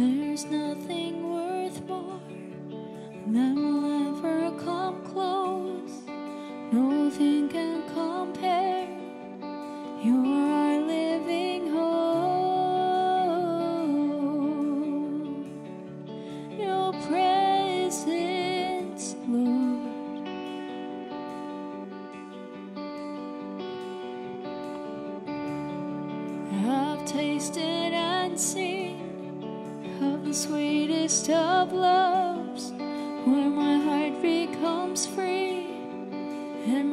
There's 0.00 0.46
nothing 0.46 1.30
worth 1.30 1.86
more 1.86 2.20
that 3.26 3.54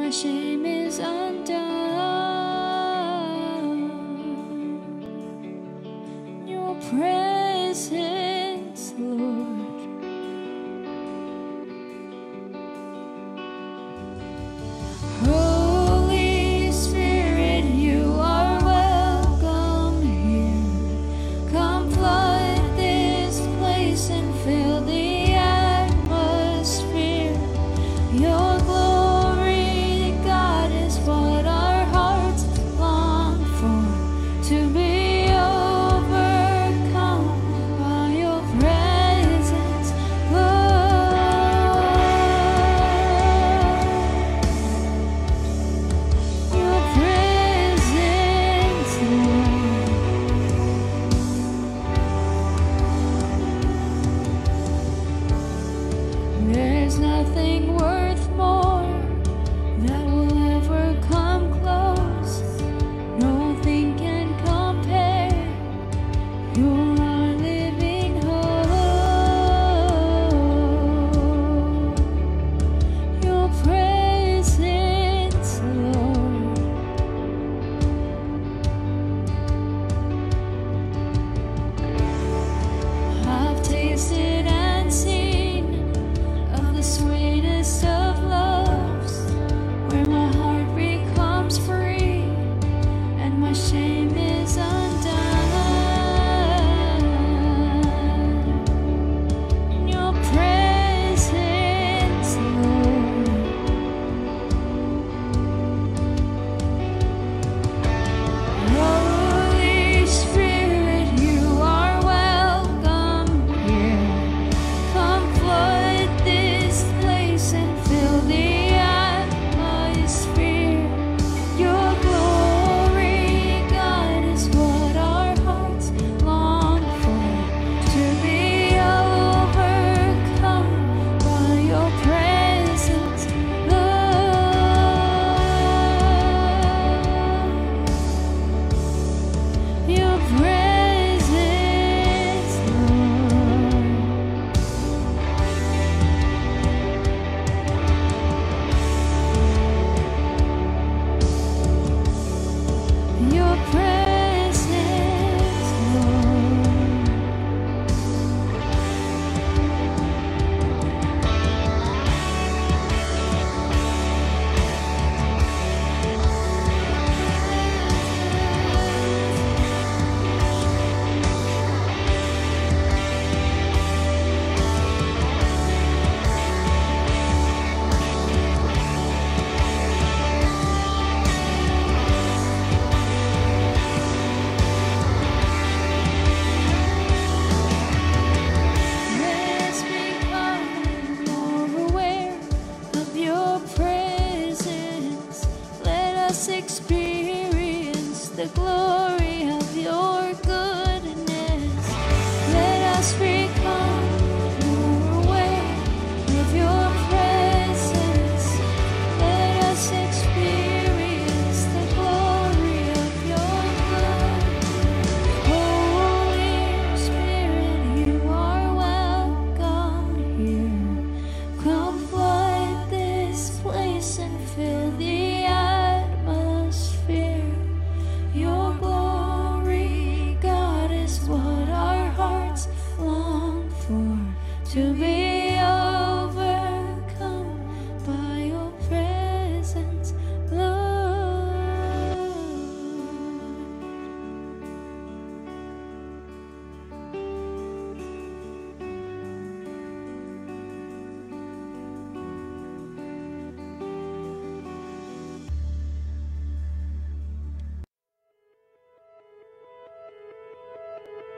my 0.08 0.12
shame 0.12 0.66
is 0.66 1.00
undone. 1.00 1.67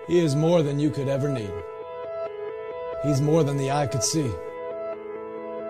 He 0.10 0.18
is 0.18 0.36
more 0.36 0.64
than 0.64 0.80
you 0.80 0.90
could 0.90 1.08
ever 1.08 1.30
need. 1.30 1.52
He's 3.04 3.22
more 3.22 3.44
than 3.44 3.58
the 3.58 3.70
eye 3.70 3.86
could 3.86 4.04
see. 4.04 4.32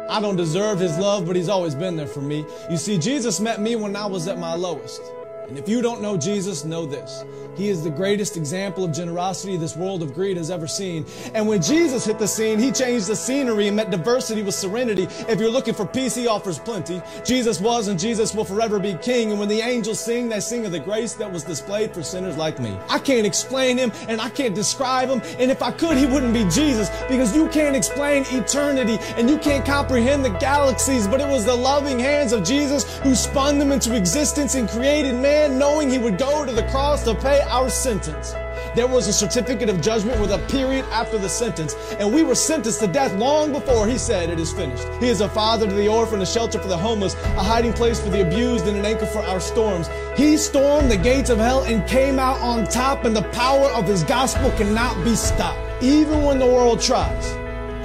I 0.09 0.21
don't 0.21 0.37
deserve 0.37 0.79
his 0.79 0.97
love, 0.97 1.27
but 1.27 1.35
he's 1.35 1.49
always 1.49 1.75
been 1.75 1.97
there 1.97 2.07
for 2.07 2.21
me. 2.21 2.45
You 2.71 2.77
see, 2.77 2.97
Jesus 2.97 3.41
met 3.41 3.59
me 3.59 3.75
when 3.75 3.97
I 3.97 4.05
was 4.05 4.29
at 4.29 4.39
my 4.39 4.55
lowest. 4.55 5.01
And 5.49 5.57
if 5.57 5.67
you 5.67 5.81
don't 5.81 6.01
know 6.01 6.15
Jesus, 6.15 6.63
know 6.63 6.85
this. 6.85 7.25
He 7.55 7.69
is 7.69 7.83
the 7.83 7.89
greatest 7.89 8.37
example 8.37 8.83
of 8.83 8.91
generosity 8.91 9.57
this 9.57 9.75
world 9.75 10.01
of 10.01 10.13
greed 10.13 10.37
has 10.37 10.49
ever 10.49 10.67
seen. 10.67 11.05
And 11.33 11.47
when 11.47 11.61
Jesus 11.61 12.05
hit 12.05 12.19
the 12.19 12.27
scene, 12.27 12.59
he 12.59 12.71
changed 12.71 13.07
the 13.07 13.15
scenery 13.15 13.67
and 13.67 13.75
met 13.75 13.91
diversity 13.91 14.41
with 14.41 14.55
serenity. 14.55 15.07
If 15.27 15.39
you're 15.39 15.49
looking 15.49 15.73
for 15.73 15.85
peace, 15.85 16.15
he 16.15 16.27
offers 16.27 16.59
plenty. 16.59 17.01
Jesus 17.25 17.59
was 17.59 17.87
and 17.87 17.99
Jesus 17.99 18.33
will 18.33 18.45
forever 18.45 18.79
be 18.79 18.93
king. 18.95 19.31
And 19.31 19.39
when 19.39 19.49
the 19.49 19.61
angels 19.61 19.99
sing, 19.99 20.29
they 20.29 20.39
sing 20.39 20.65
of 20.65 20.71
the 20.71 20.79
grace 20.79 21.13
that 21.15 21.31
was 21.31 21.43
displayed 21.43 21.93
for 21.93 22.03
sinners 22.03 22.37
like 22.37 22.59
me. 22.59 22.77
I 22.89 22.99
can't 22.99 23.25
explain 23.25 23.77
him 23.77 23.91
and 24.07 24.21
I 24.21 24.29
can't 24.29 24.55
describe 24.55 25.09
him. 25.09 25.21
And 25.39 25.51
if 25.51 25.61
I 25.61 25.71
could, 25.71 25.97
he 25.97 26.05
wouldn't 26.05 26.33
be 26.33 26.45
Jesus 26.49 26.89
because 27.09 27.35
you 27.35 27.47
can't 27.49 27.75
explain 27.75 28.23
eternity 28.29 28.97
and 29.17 29.29
you 29.29 29.37
can't 29.37 29.65
comprehend 29.65 30.23
the 30.23 30.29
galaxies. 30.29 31.07
But 31.07 31.21
it 31.21 31.27
was 31.27 31.45
the 31.45 31.55
loving 31.55 31.99
hands 31.99 32.31
of 32.31 32.43
Jesus 32.43 32.99
who 32.99 33.15
spun 33.15 33.59
them 33.59 33.71
into 33.71 33.95
existence 33.95 34.55
and 34.55 34.69
created 34.69 35.15
man 35.15 35.57
knowing 35.57 35.89
he 35.89 35.97
would 35.97 36.17
go 36.17 36.45
to 36.45 36.51
the 36.51 36.63
cross 36.67 37.03
to 37.03 37.15
pay 37.15 37.38
our 37.41 37.69
sentence. 37.69 38.33
There 38.75 38.87
was 38.87 39.07
a 39.07 39.13
certificate 39.13 39.69
of 39.69 39.81
judgment 39.81 40.19
with 40.19 40.31
a 40.31 40.37
period 40.47 40.85
after 40.91 41.17
the 41.17 41.29
sentence, 41.29 41.75
and 41.99 42.13
we 42.13 42.23
were 42.23 42.35
sentenced 42.35 42.79
to 42.81 42.87
death 42.87 43.13
long 43.15 43.51
before 43.51 43.87
he 43.87 43.97
said 43.97 44.29
it 44.29 44.39
is 44.39 44.51
finished. 44.51 44.87
He 44.99 45.07
is 45.07 45.21
a 45.21 45.29
father 45.29 45.67
to 45.67 45.73
the 45.73 45.87
orphan, 45.87 46.21
a 46.21 46.25
shelter 46.25 46.59
for 46.59 46.67
the 46.67 46.77
homeless, 46.77 47.15
a 47.15 47.43
hiding 47.43 47.73
place 47.73 47.99
for 47.99 48.09
the 48.09 48.21
abused, 48.21 48.67
and 48.67 48.77
an 48.77 48.85
anchor 48.85 49.05
for 49.05 49.19
our 49.19 49.39
storms. 49.39 49.89
He 50.15 50.37
stormed 50.37 50.91
the 50.91 50.97
gates 50.97 51.29
of 51.29 51.37
hell 51.37 51.63
and 51.63 51.87
came 51.87 52.19
out 52.19 52.39
on 52.41 52.67
top, 52.67 53.05
and 53.05 53.15
the 53.15 53.23
power 53.29 53.69
of 53.69 53.87
his 53.87 54.03
gospel 54.03 54.51
cannot 54.51 55.03
be 55.03 55.15
stopped, 55.15 55.59
even 55.81 56.23
when 56.23 56.39
the 56.39 56.45
world 56.45 56.81
tries. 56.81 57.38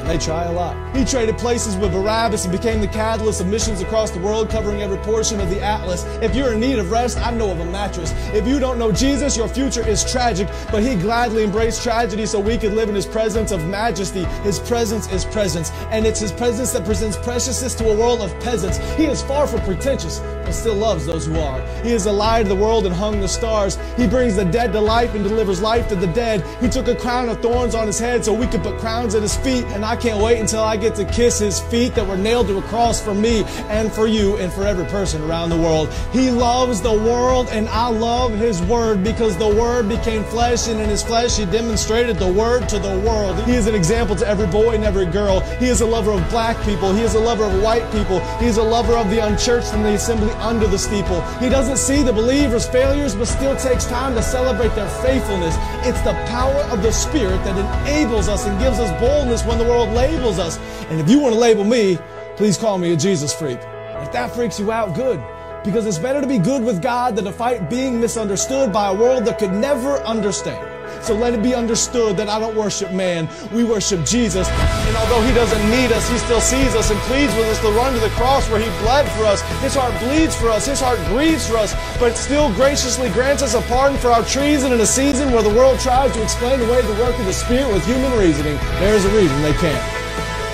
They 0.07 0.19
try 0.19 0.45
a 0.45 0.53
lot. 0.53 0.77
He 0.95 1.05
traded 1.05 1.38
places 1.38 1.77
with 1.77 1.93
Barabbas 1.93 2.45
and 2.45 2.53
became 2.53 2.81
the 2.81 2.87
catalyst 2.87 3.40
of 3.40 3.47
missions 3.47 3.81
across 3.81 4.11
the 4.11 4.21
world, 4.21 4.51
covering 4.51 4.83
every 4.83 4.99
portion 4.99 5.40
of 5.40 5.49
the 5.49 5.61
Atlas. 5.61 6.05
If 6.21 6.37
you're 6.37 6.53
in 6.53 6.61
need 6.61 6.79
of 6.79 6.90
rest, 6.90 7.19
I 7.19 7.31
know 7.31 7.51
of 7.51 7.59
a 7.59 7.64
mattress. 7.64 8.12
If 8.35 8.47
you 8.47 8.61
don't 8.61 8.79
know 8.79 8.93
Jesus, 8.93 9.35
your 9.35 9.49
future 9.49 9.87
is 9.87 10.05
tragic, 10.11 10.47
but 10.71 10.83
he 10.83 10.95
gladly 10.95 11.43
embraced 11.43 11.83
tragedy 11.83 12.27
so 12.27 12.38
we 12.38 12.59
could 12.59 12.75
live 12.75 12.90
in 12.90 12.95
his 12.95 13.07
presence 13.07 13.51
of 13.51 13.67
majesty. 13.67 14.25
His 14.43 14.59
presence 14.59 15.11
is 15.11 15.25
presence, 15.25 15.71
and 15.90 16.05
it's 16.07 16.21
his 16.21 16.33
presence 16.33 16.73
that 16.73 16.85
presents 16.85 17.17
preciousness 17.17 17.75
to 17.77 17.88
a 17.88 17.97
world 17.97 18.21
of 18.21 18.38
peasants. 18.40 18.77
He 18.97 19.07
is 19.07 19.23
far 19.23 19.47
from 19.47 19.62
pretentious, 19.62 20.21
but 20.45 20.53
still 20.53 20.75
loves 20.75 21.07
those 21.07 21.27
who 21.27 21.38
are. 21.40 21.61
He 21.83 21.93
is 21.93 22.05
the 22.05 22.12
light 22.12 22.43
of 22.43 22.49
the 22.49 22.55
world 22.55 22.85
and 22.85 22.95
hung 22.95 23.21
the 23.21 23.29
stars. 23.29 23.79
He 23.97 24.07
brings 24.07 24.37
the 24.37 24.45
dead 24.45 24.73
to 24.75 24.81
life 24.81 25.14
and 25.14 25.25
delivers 25.25 25.62
life 25.62 25.88
to 25.88 25.97
the 25.97 26.09
dead. 26.09 26.45
He 26.61 26.69
took 26.69 26.88
a 26.88 26.95
crown 26.95 27.31
of 27.31 27.40
thorns 27.40 27.75
on 27.75 27.87
his 27.87 27.99
head 27.99 28.25
so 28.25 28.35
we 28.35 28.47
could 28.47 28.62
put 28.62 28.79
crowns 28.79 29.14
at 29.14 29.23
his 29.23 29.37
feet, 29.37 29.64
and 29.69 29.85
I 29.85 29.93
I 29.94 29.96
can't 29.96 30.20
wait 30.20 30.40
until 30.40 30.64
I 30.64 30.76
get 30.76 30.96
to 30.96 31.04
kiss 31.04 31.38
his 31.38 31.61
feet 31.61 31.94
that 31.94 32.04
were 32.04 32.16
nailed 32.16 32.48
to 32.48 32.59
a 32.59 32.62
cross 32.62 33.00
for 33.00 33.14
me 33.14 33.44
and 33.68 33.92
for 33.92 34.09
you 34.09 34.37
and 34.38 34.52
for 34.52 34.66
every 34.66 34.87
person 34.87 35.22
around 35.22 35.50
the 35.50 35.57
world. 35.57 35.88
He 36.12 36.33
loves 36.33 36.83
the 36.83 36.92
world 36.92 37.46
and 37.52 37.68
I 37.68 37.87
love 37.90 38.33
his 38.33 38.61
word 38.62 39.04
because 39.04 39.37
the 39.37 39.46
word 39.46 39.88
became 39.88 40.24
flesh 40.24 40.66
and 40.66 40.80
in 40.80 40.88
his 40.88 41.04
flesh 41.04 41.37
he 41.37 41.44
demonstrated 41.44 42.16
the 42.16 42.33
word 42.33 42.68
to 42.70 42.80
the 42.80 42.98
world. 43.07 43.40
He 43.44 43.52
is 43.52 43.68
an 43.68 43.76
example 43.76 44.16
to 44.16 44.26
every 44.26 44.48
boy 44.48 44.74
and 44.74 44.83
every 44.83 45.07
girl. 45.07 45.38
He 45.61 45.66
is 45.66 45.80
a 45.80 45.87
lover 45.87 46.11
of 46.11 46.28
black 46.28 46.61
people. 46.64 46.92
He 46.92 47.02
is 47.02 47.14
a 47.14 47.20
lover 47.20 47.44
of 47.44 47.62
white 47.62 47.88
people. 47.92 48.18
He 48.38 48.46
is 48.46 48.57
a 48.57 48.64
lover 48.64 48.94
of 48.94 49.09
the 49.11 49.24
unchurched 49.24 49.74
and 49.74 49.85
the 49.85 49.94
assembly 49.94 50.33
under 50.40 50.66
the 50.66 50.78
steeple. 50.78 51.20
He 51.38 51.48
doesn't 51.48 51.76
see 51.76 52.02
the 52.02 52.12
believers' 52.12 52.66
failures 52.66 53.14
but 53.14 53.28
still 53.28 53.54
takes 53.54 53.87
time 53.87 54.16
to 54.16 54.22
celebrate 54.24 54.74
their 54.74 54.90
faithfulness. 55.04 55.54
It's 55.87 56.00
the 56.00 56.14
power 56.26 56.62
of 56.72 56.83
the 56.83 56.90
Spirit 56.90 57.44
that 57.44 57.57
enables 57.87 58.26
us 58.26 58.44
and 58.44 58.59
gives 58.59 58.80
us 58.80 58.90
boldness 59.00 59.44
when 59.44 59.59
the 59.59 59.64
world 59.64 59.84
world 59.85 59.97
labels 59.97 60.38
us. 60.38 60.59
And 60.88 61.01
if 61.01 61.09
you 61.09 61.18
want 61.18 61.35
to 61.35 61.38
label 61.38 61.64
me, 61.64 61.99
please 62.37 62.57
call 62.57 62.79
me 62.79 62.92
a 62.92 62.97
Jesus 62.97 63.35
freak. 63.35 63.59
If 63.59 64.12
that 64.12 64.35
freaks 64.35 64.59
you 64.59 64.73
out, 64.73 64.94
good. 64.94 65.23
Because 65.64 65.87
it's 65.87 65.99
better 65.99 66.20
to 66.20 66.27
be 66.27 66.38
good 66.38 66.62
with 66.62 66.83
God 66.83 67.16
than 67.16 67.25
to 67.25 67.33
fight 67.33 67.70
being 67.70 68.01
misunderstood 68.01 68.73
by 68.73 68.88
a 68.88 68.94
world 68.94 69.25
that 69.25 69.38
could 69.38 69.53
never 69.53 69.97
understand. 70.01 70.74
So 71.05 71.12
let 71.12 71.35
it 71.35 71.43
be 71.43 71.55
understood 71.55 72.17
that 72.17 72.31
I 72.31 72.40
don't 72.40 72.57
worship 72.57 72.90
man. 72.90 73.29
We 73.53 73.62
worship 73.62 74.07
Jesus. 74.07 74.49
And 74.49 74.97
although 74.97 75.21
he 75.21 75.35
doesn't 75.35 75.61
need 75.69 75.93
us, 75.93 76.09
he 76.09 76.17
still 76.17 76.40
sees 76.40 76.75
us 76.75 76.90
and 76.90 76.99
pleads 77.01 77.37
with 77.37 77.45
us 77.45 77.61
to 77.61 77.69
run 77.77 77.93
to 77.93 78.01
the 78.01 78.09
cross 78.17 78.49
where 78.49 78.59
he 78.59 78.73
bled 78.81 79.05
for 79.12 79.29
us. 79.29 79.43
His 79.61 79.75
heart 79.75 79.93
bleeds 80.01 80.35
for 80.35 80.49
us. 80.49 80.64
His 80.64 80.81
heart 80.81 80.97
grieves 81.12 81.47
for 81.47 81.59
us, 81.59 81.77
but 82.01 82.17
still 82.17 82.49
graciously 82.55 83.11
grants 83.11 83.43
us 83.43 83.53
a 83.53 83.61
pardon 83.69 83.99
for 83.99 84.09
our 84.09 84.25
treason 84.25 84.73
in 84.73 84.81
a 84.81 84.87
season 84.87 85.31
where 85.31 85.43
the 85.43 85.53
world 85.53 85.79
tries 85.79 86.11
to 86.14 86.23
explain 86.23 86.59
away 86.62 86.81
the 86.81 86.97
work 86.97 87.19
of 87.19 87.27
the 87.27 87.35
Spirit 87.35 87.69
with 87.71 87.85
human 87.85 88.11
reasoning. 88.17 88.57
There 88.81 88.95
is 88.95 89.05
a 89.05 89.12
reason 89.12 89.43
they 89.43 89.53
can't. 89.61 89.85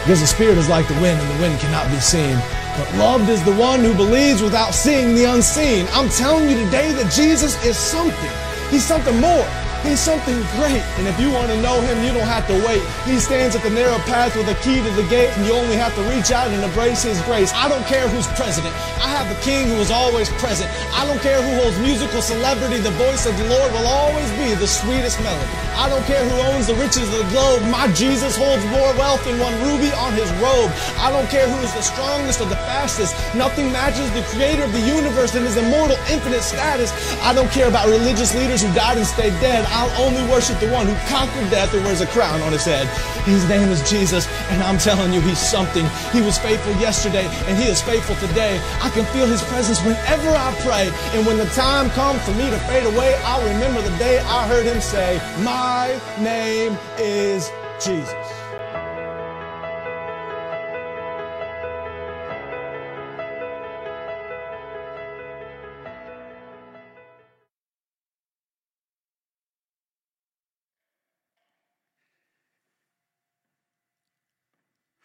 Because 0.02 0.18
the 0.18 0.26
Spirit 0.26 0.58
is 0.58 0.68
like 0.68 0.88
the 0.88 0.98
wind 0.98 1.20
and 1.20 1.30
the 1.30 1.42
wind 1.46 1.60
cannot 1.60 1.86
be 1.94 2.00
seen. 2.00 2.34
But 2.74 2.90
loved 2.98 3.28
is 3.28 3.40
the 3.44 3.54
one 3.54 3.86
who 3.86 3.94
believes 3.94 4.42
without 4.42 4.74
seeing 4.74 5.14
the 5.14 5.30
unseen. 5.30 5.86
I'm 5.92 6.08
telling 6.08 6.50
you 6.50 6.58
today 6.64 6.90
that 6.90 7.12
Jesus 7.12 7.54
is 7.64 7.76
something. 7.78 8.32
He's 8.70 8.84
something 8.84 9.14
more. 9.20 9.46
He's 9.82 9.98
something 9.98 10.36
great. 10.60 10.84
And 11.00 11.08
if 11.08 11.18
you 11.18 11.32
want 11.32 11.48
to 11.48 11.56
know 11.62 11.80
him, 11.80 12.04
you 12.04 12.12
don't 12.12 12.28
have 12.28 12.46
to 12.52 12.56
wait. 12.68 12.84
He 13.08 13.16
stands 13.18 13.56
at 13.56 13.62
the 13.62 13.70
narrow 13.70 13.96
path 14.04 14.36
with 14.36 14.48
a 14.48 14.54
key 14.60 14.76
to 14.76 14.90
the 14.92 15.08
gate, 15.08 15.32
and 15.36 15.46
you 15.46 15.52
only 15.56 15.76
have 15.76 15.94
to 15.96 16.02
reach 16.12 16.30
out 16.30 16.48
and 16.52 16.62
embrace 16.62 17.02
his 17.02 17.20
grace. 17.22 17.52
I 17.56 17.68
don't 17.68 17.84
care 17.88 18.06
who's 18.08 18.28
president. 18.36 18.76
I 19.00 19.08
have 19.08 19.24
a 19.32 19.38
king 19.40 19.68
who 19.68 19.80
is 19.80 19.90
always 19.90 20.28
present. 20.36 20.68
I 20.92 21.06
don't 21.08 21.20
care 21.24 21.40
who 21.40 21.64
holds 21.64 21.78
musical 21.80 22.20
celebrity. 22.20 22.76
The 22.78 22.92
voice 23.00 23.24
of 23.24 23.32
the 23.40 23.48
Lord 23.48 23.72
will 23.72 23.88
always 23.88 24.28
be 24.36 24.52
the 24.52 24.68
sweetest 24.68 25.16
melody. 25.24 25.48
I 25.80 25.88
don't 25.88 26.04
care 26.04 26.28
who 26.28 26.36
owns 26.52 26.68
the 26.68 26.76
riches 26.76 27.08
of 27.08 27.16
the 27.16 27.30
globe. 27.32 27.64
My 27.72 27.88
Jesus 27.96 28.36
holds 28.36 28.64
more 28.68 28.92
wealth 29.00 29.24
than 29.24 29.40
one 29.40 29.56
ruby 29.64 29.88
on 29.96 30.12
his 30.12 30.28
robe. 30.44 30.68
I 31.00 31.08
don't 31.08 31.28
care 31.32 31.48
who 31.48 31.56
is 31.64 31.72
the 31.72 31.80
strongest 31.80 32.44
or 32.44 32.52
the 32.52 32.60
fastest. 32.68 33.16
Nothing 33.34 33.72
matches 33.72 34.12
the 34.12 34.22
creator 34.28 34.64
of 34.64 34.72
the 34.76 34.84
universe 34.84 35.34
and 35.34 35.46
his 35.48 35.56
immortal, 35.56 35.96
infinite 36.12 36.44
status. 36.44 36.92
I 37.24 37.32
don't 37.32 37.50
care 37.50 37.68
about 37.68 37.88
religious 37.88 38.36
leaders 38.36 38.60
who 38.60 38.68
died 38.74 38.98
and 38.98 39.06
stayed 39.06 39.32
dead. 39.40 39.64
I'll 39.70 39.90
only 40.04 40.22
worship 40.30 40.58
the 40.60 40.70
one 40.70 40.86
who 40.86 40.94
conquered 41.08 41.50
death 41.50 41.72
and 41.74 41.84
wears 41.84 42.00
a 42.00 42.06
crown 42.08 42.42
on 42.42 42.52
his 42.52 42.64
head. 42.64 42.86
His 43.24 43.48
name 43.48 43.68
is 43.68 43.88
Jesus, 43.88 44.26
and 44.50 44.62
I'm 44.62 44.78
telling 44.78 45.12
you, 45.12 45.20
he's 45.20 45.38
something. 45.38 45.86
He 46.12 46.20
was 46.20 46.38
faithful 46.38 46.72
yesterday, 46.74 47.26
and 47.46 47.56
he 47.56 47.68
is 47.68 47.80
faithful 47.82 48.16
today. 48.16 48.60
I 48.82 48.90
can 48.90 49.04
feel 49.06 49.26
his 49.26 49.42
presence 49.44 49.80
whenever 49.84 50.30
I 50.30 50.54
pray. 50.60 50.90
And 51.16 51.26
when 51.26 51.36
the 51.36 51.46
time 51.50 51.90
comes 51.90 52.22
for 52.24 52.32
me 52.32 52.50
to 52.50 52.58
fade 52.70 52.86
away, 52.86 53.14
I'll 53.24 53.46
remember 53.46 53.82
the 53.82 53.96
day 53.98 54.18
I 54.18 54.46
heard 54.48 54.66
him 54.66 54.80
say, 54.80 55.18
My 55.42 55.98
name 56.18 56.76
is 56.98 57.50
Jesus. 57.80 58.39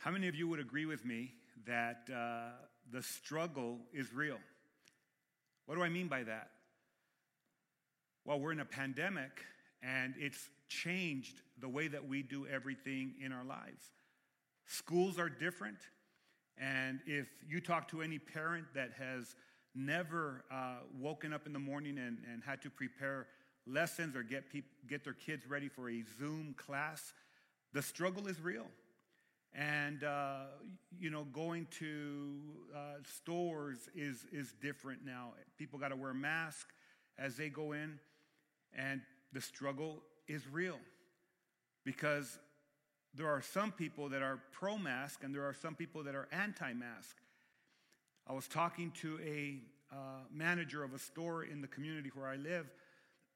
How 0.05 0.11
many 0.11 0.27
of 0.27 0.35
you 0.35 0.47
would 0.49 0.59
agree 0.59 0.85
with 0.85 1.03
me 1.03 1.31
that 1.65 2.07
uh, 2.15 2.51
the 2.91 3.01
struggle 3.01 3.79
is 3.91 4.13
real? 4.13 4.37
What 5.65 5.73
do 5.73 5.81
I 5.81 5.89
mean 5.89 6.07
by 6.07 6.21
that? 6.21 6.51
Well, 8.23 8.39
we're 8.39 8.51
in 8.51 8.59
a 8.59 8.65
pandemic 8.65 9.41
and 9.81 10.13
it's 10.19 10.51
changed 10.69 11.41
the 11.59 11.67
way 11.67 11.87
that 11.87 12.07
we 12.07 12.21
do 12.21 12.45
everything 12.45 13.15
in 13.19 13.31
our 13.31 13.43
lives. 13.43 13.81
Schools 14.67 15.17
are 15.17 15.27
different. 15.27 15.79
And 16.55 16.99
if 17.07 17.25
you 17.49 17.59
talk 17.59 17.87
to 17.87 18.03
any 18.03 18.19
parent 18.19 18.67
that 18.75 18.91
has 18.99 19.35
never 19.73 20.43
uh, 20.51 20.81
woken 20.99 21.33
up 21.33 21.47
in 21.47 21.53
the 21.53 21.57
morning 21.57 21.97
and, 21.97 22.19
and 22.31 22.43
had 22.43 22.61
to 22.61 22.69
prepare 22.69 23.25
lessons 23.65 24.15
or 24.15 24.21
get, 24.21 24.43
get 24.87 25.03
their 25.03 25.13
kids 25.13 25.49
ready 25.49 25.67
for 25.67 25.89
a 25.89 26.03
Zoom 26.19 26.53
class, 26.55 27.11
the 27.73 27.81
struggle 27.81 28.27
is 28.27 28.39
real 28.39 28.67
and 29.57 30.03
uh, 30.03 30.45
you 30.99 31.09
know 31.09 31.25
going 31.31 31.67
to 31.79 32.35
uh, 32.75 32.79
stores 33.03 33.89
is 33.95 34.25
is 34.31 34.53
different 34.61 35.05
now. 35.05 35.33
People 35.57 35.79
got 35.79 35.89
to 35.89 35.95
wear 35.95 36.11
a 36.11 36.15
mask 36.15 36.67
as 37.17 37.37
they 37.37 37.49
go 37.49 37.71
in 37.71 37.99
and 38.77 39.01
the 39.31 39.41
struggle 39.41 40.01
is 40.27 40.41
real. 40.51 40.77
Because 41.85 42.39
there 43.15 43.29
are 43.29 43.41
some 43.41 43.71
people 43.71 44.09
that 44.09 44.21
are 44.21 44.39
pro 44.51 44.77
mask 44.77 45.23
and 45.23 45.33
there 45.33 45.43
are 45.43 45.53
some 45.53 45.75
people 45.75 46.03
that 46.03 46.15
are 46.15 46.27
anti 46.31 46.73
mask 46.73 47.15
i 48.27 48.33
was 48.33 48.47
talking 48.47 48.91
to 48.91 49.19
a 49.25 49.59
uh, 49.91 50.23
manager 50.33 50.83
of 50.83 50.93
a 50.93 50.99
store 50.99 51.43
in 51.43 51.61
the 51.61 51.67
community 51.67 52.11
where 52.13 52.27
i 52.27 52.35
live 52.35 52.69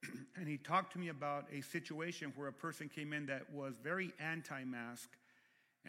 and 0.36 0.48
he 0.48 0.58
talked 0.58 0.94
to 0.94 1.00
me 1.00 1.10
about 1.10 1.46
a 1.54 1.62
situation 1.62 2.34
where 2.36 2.48
a 2.48 2.54
person 2.54 2.90
came 2.94 3.14
in 3.14 3.26
that 3.26 3.44
was 3.54 3.76
very 3.82 4.12
anti 4.20 4.64
mask 4.64 5.10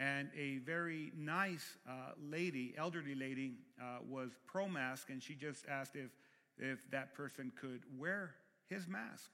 and 0.01 0.29
a 0.35 0.57
very 0.65 1.11
nice 1.15 1.77
uh, 1.87 2.13
lady, 2.19 2.73
elderly 2.75 3.13
lady, 3.13 3.53
uh, 3.79 3.99
was 4.09 4.31
pro 4.47 4.67
mask, 4.67 5.11
and 5.11 5.21
she 5.21 5.35
just 5.35 5.63
asked 5.69 5.95
if, 5.95 6.09
if 6.57 6.79
that 6.89 7.13
person 7.13 7.51
could 7.61 7.81
wear 7.99 8.31
his 8.67 8.87
mask. 8.87 9.29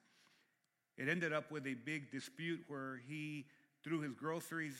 It 0.97 1.07
ended 1.07 1.31
up 1.31 1.51
with 1.51 1.65
a 1.67 1.75
big 1.75 2.11
dispute 2.11 2.65
where 2.67 2.99
he 3.07 3.45
threw 3.81 4.01
his 4.01 4.11
groceries 4.13 4.75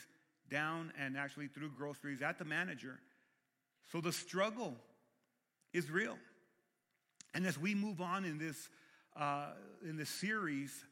down 0.52 0.92
and 1.00 1.16
actually 1.18 1.48
threw 1.48 1.70
groceries 1.70 2.22
at 2.22 2.38
the 2.38 2.46
manager. 2.46 3.00
So 3.90 4.02
the 4.02 4.12
struggle 4.12 4.76
is 5.72 5.90
real. 5.90 6.18
And 7.34 7.48
as 7.48 7.58
we 7.58 7.74
move 7.74 8.02
on 8.02 8.26
in 8.26 8.38
this, 8.38 8.68
uh, 9.16 9.52
in 9.88 9.96
this 9.96 10.10
series, 10.10 10.84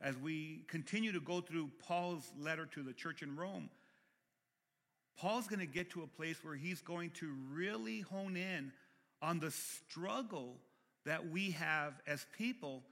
as 0.00 0.16
we 0.16 0.64
continue 0.66 1.12
to 1.12 1.20
go 1.20 1.40
through 1.40 1.70
Paul's 1.86 2.32
letter 2.36 2.66
to 2.74 2.82
the 2.82 2.92
church 2.92 3.22
in 3.22 3.36
Rome, 3.36 3.70
Paul's 5.18 5.46
going 5.46 5.60
to 5.60 5.66
get 5.66 5.90
to 5.90 6.02
a 6.02 6.06
place 6.06 6.42
where 6.42 6.54
he's 6.54 6.80
going 6.80 7.10
to 7.10 7.34
really 7.52 8.00
hone 8.00 8.36
in 8.36 8.72
on 9.22 9.38
the 9.38 9.50
struggle 9.50 10.56
that 11.04 11.30
we 11.30 11.50
have 11.52 11.94
as 12.06 12.26
people 12.36 12.82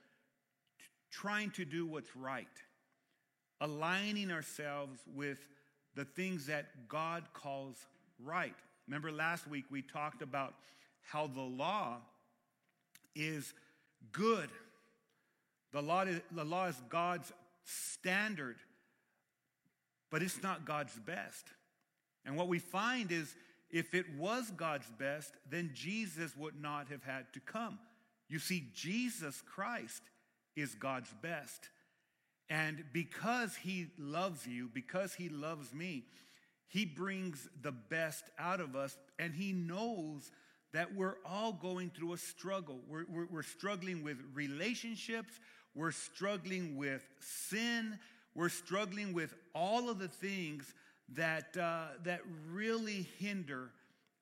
trying 1.10 1.50
to 1.52 1.64
do 1.64 1.86
what's 1.86 2.14
right, 2.14 2.46
aligning 3.60 4.30
ourselves 4.30 5.00
with 5.14 5.38
the 5.94 6.04
things 6.04 6.46
that 6.46 6.88
God 6.88 7.24
calls 7.32 7.76
right. 8.22 8.54
Remember 8.86 9.10
last 9.10 9.48
week 9.48 9.64
we 9.70 9.82
talked 9.82 10.22
about 10.22 10.54
how 11.00 11.26
the 11.26 11.40
law 11.40 11.98
is 13.14 13.52
good. 14.12 14.48
The 15.72 15.82
law 15.82 16.02
is, 16.02 16.20
the 16.30 16.44
law 16.44 16.66
is 16.66 16.76
God's 16.88 17.32
standard, 17.64 18.56
but 20.10 20.22
it's 20.22 20.42
not 20.42 20.64
God's 20.64 20.98
best. 20.98 21.44
And 22.28 22.36
what 22.36 22.48
we 22.48 22.58
find 22.58 23.10
is 23.10 23.34
if 23.70 23.94
it 23.94 24.04
was 24.18 24.50
God's 24.50 24.90
best, 24.98 25.32
then 25.48 25.70
Jesus 25.72 26.36
would 26.36 26.60
not 26.60 26.88
have 26.88 27.02
had 27.02 27.32
to 27.32 27.40
come. 27.40 27.78
You 28.28 28.38
see, 28.38 28.68
Jesus 28.74 29.42
Christ 29.46 30.02
is 30.54 30.74
God's 30.74 31.12
best. 31.22 31.70
And 32.50 32.84
because 32.92 33.56
he 33.56 33.86
loves 33.98 34.46
you, 34.46 34.68
because 34.72 35.14
he 35.14 35.30
loves 35.30 35.72
me, 35.72 36.04
he 36.68 36.84
brings 36.84 37.48
the 37.62 37.72
best 37.72 38.24
out 38.38 38.60
of 38.60 38.76
us, 38.76 38.98
and 39.18 39.32
he 39.34 39.54
knows 39.54 40.30
that 40.74 40.94
we're 40.94 41.16
all 41.24 41.54
going 41.54 41.90
through 41.96 42.12
a 42.12 42.18
struggle. 42.18 42.78
We're, 42.86 43.06
we're, 43.08 43.26
we're, 43.30 43.42
struggling 43.42 44.02
with 44.04 44.18
relationships, 44.34 45.40
we're 45.74 45.92
struggling 45.92 46.76
with 46.76 47.08
sin, 47.20 47.98
we're 48.34 48.50
struggling 48.50 49.14
with 49.14 49.34
all 49.54 49.88
of 49.88 49.98
the 49.98 50.08
things 50.08 50.74
that, 51.14 51.56
uh, 51.56 51.86
that 52.04 52.20
really 52.50 53.08
hinder 53.18 53.70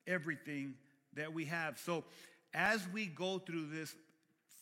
everything 0.05 0.75
that 1.13 1.33
we 1.33 1.45
have. 1.45 1.77
So, 1.79 2.05
as 2.53 2.87
we 2.93 3.07
go 3.07 3.39
through 3.39 3.67
this 3.67 3.93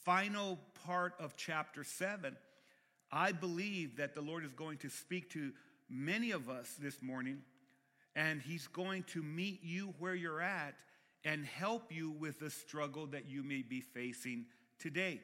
final 0.04 0.60
part 0.86 1.14
of 1.20 1.36
chapter 1.38 1.84
7, 1.84 2.36
I 3.12 3.32
believe 3.32 3.98
that 3.98 4.16
the 4.16 4.22
Lord 4.22 4.44
is 4.44 4.54
going 4.54 4.80
to 4.80 4.90
speak 4.90 5.30
to 5.32 5.52
many 5.90 6.32
of 6.32 6.50
us 6.50 6.76
this 6.80 7.02
morning, 7.02 7.44
and 8.16 8.42
He's 8.42 8.68
going 8.68 9.04
to 9.10 9.22
meet 9.22 9.64
you 9.64 9.94
where 10.00 10.16
you're 10.16 10.42
at 10.42 10.76
and 11.24 11.46
help 11.46 11.92
you 11.92 12.12
with 12.12 12.40
the 12.40 12.50
struggle 12.50 13.08
that 13.08 13.28
you 13.28 13.44
may 13.44 13.62
be 13.62 13.82
facing 13.82 14.46
today. 14.80 15.20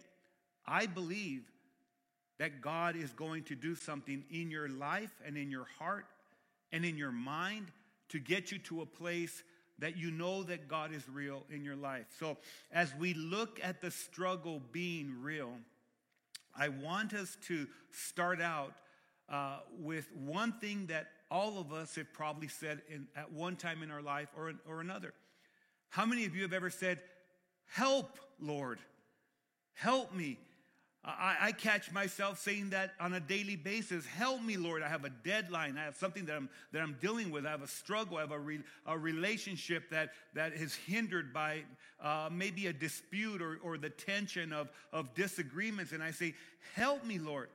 I 0.66 0.86
believe 0.86 1.44
that 2.40 2.62
God 2.62 2.96
is 2.96 3.12
going 3.12 3.44
to 3.46 3.56
do 3.56 3.76
something 3.76 4.24
in 4.32 4.50
your 4.50 4.70
life 4.70 5.14
and 5.26 5.38
in 5.38 5.52
your 5.52 5.68
heart 5.78 6.06
and 6.72 6.86
in 6.86 6.98
your 6.98 7.12
mind 7.12 7.68
to 8.10 8.20
get 8.20 8.52
you 8.52 8.60
to 8.60 8.82
a 8.82 8.86
place 8.86 9.44
that 9.80 9.98
you 9.98 10.12
know 10.12 10.44
that 10.44 10.68
God 10.68 10.94
is 10.94 11.08
real 11.10 11.44
in 11.50 11.64
your 11.64 11.76
life. 11.76 12.06
So, 12.20 12.38
as 12.72 12.94
we 12.96 13.14
look 13.14 13.60
at 13.64 13.82
the 13.82 13.90
struggle 13.90 14.62
being 14.72 15.16
real, 15.22 15.54
I 16.56 16.70
want 16.70 17.14
us 17.14 17.38
to 17.48 17.68
start 17.92 18.42
out 18.42 18.74
uh, 19.28 19.60
with 19.80 20.08
one 20.14 20.54
thing 20.54 20.86
that 20.88 21.08
all 21.32 21.60
of 21.60 21.72
us 21.72 21.96
have 21.96 22.12
probably 22.14 22.48
said 22.48 22.82
in, 22.90 23.08
at 23.16 23.32
one 23.32 23.56
time 23.56 23.82
in 23.82 23.90
our 23.90 24.02
life 24.02 24.28
or, 24.38 24.54
or 24.68 24.82
another. 24.82 25.14
How 25.90 26.06
many 26.06 26.26
of 26.26 26.36
you 26.36 26.44
have 26.44 26.54
ever 26.54 26.70
said, 26.70 27.00
Help, 27.66 28.20
Lord? 28.40 28.80
Help 29.74 30.14
me. 30.14 30.38
I, 31.04 31.38
I, 31.42 31.52
catch 31.52 31.92
myself 31.92 32.40
saying 32.40 32.70
that 32.72 32.92
on 33.00 33.14
a 33.14 33.20
daily 33.20 33.56
basis. 33.56 34.06
Help 34.06 34.44
me, 34.44 34.56
Lord. 34.56 34.84
I 34.84 34.88
have 34.88 35.04
a 35.04 35.10
deadline. 35.10 35.76
I 35.76 35.86
have 35.86 35.96
something 35.96 36.26
that 36.26 36.36
I'm, 36.36 36.48
that 36.74 36.82
I'm 36.84 36.96
dealing 37.02 37.32
with. 37.32 37.44
I 37.44 37.50
have 37.50 37.64
a 37.64 37.68
struggle. 37.68 38.18
I 38.18 38.22
have 38.22 38.32
a, 38.32 38.38
re, 38.38 38.60
a 38.86 38.96
relationship 38.96 39.90
that, 39.90 40.12
that 40.36 40.54
is 40.54 40.76
hindered 40.76 41.34
by 41.34 41.64
uh, 42.04 42.30
maybe 42.32 42.68
a 42.68 42.74
dispute 42.74 43.42
or, 43.42 43.58
or 43.64 43.80
the 43.80 43.90
tension 43.90 44.54
of, 44.54 44.70
of 44.94 45.12
disagreements. 45.16 45.92
And 45.92 46.04
I 46.04 46.12
say, 46.12 46.36
Help 46.76 47.04
me, 47.04 47.18
Lord. 47.18 47.50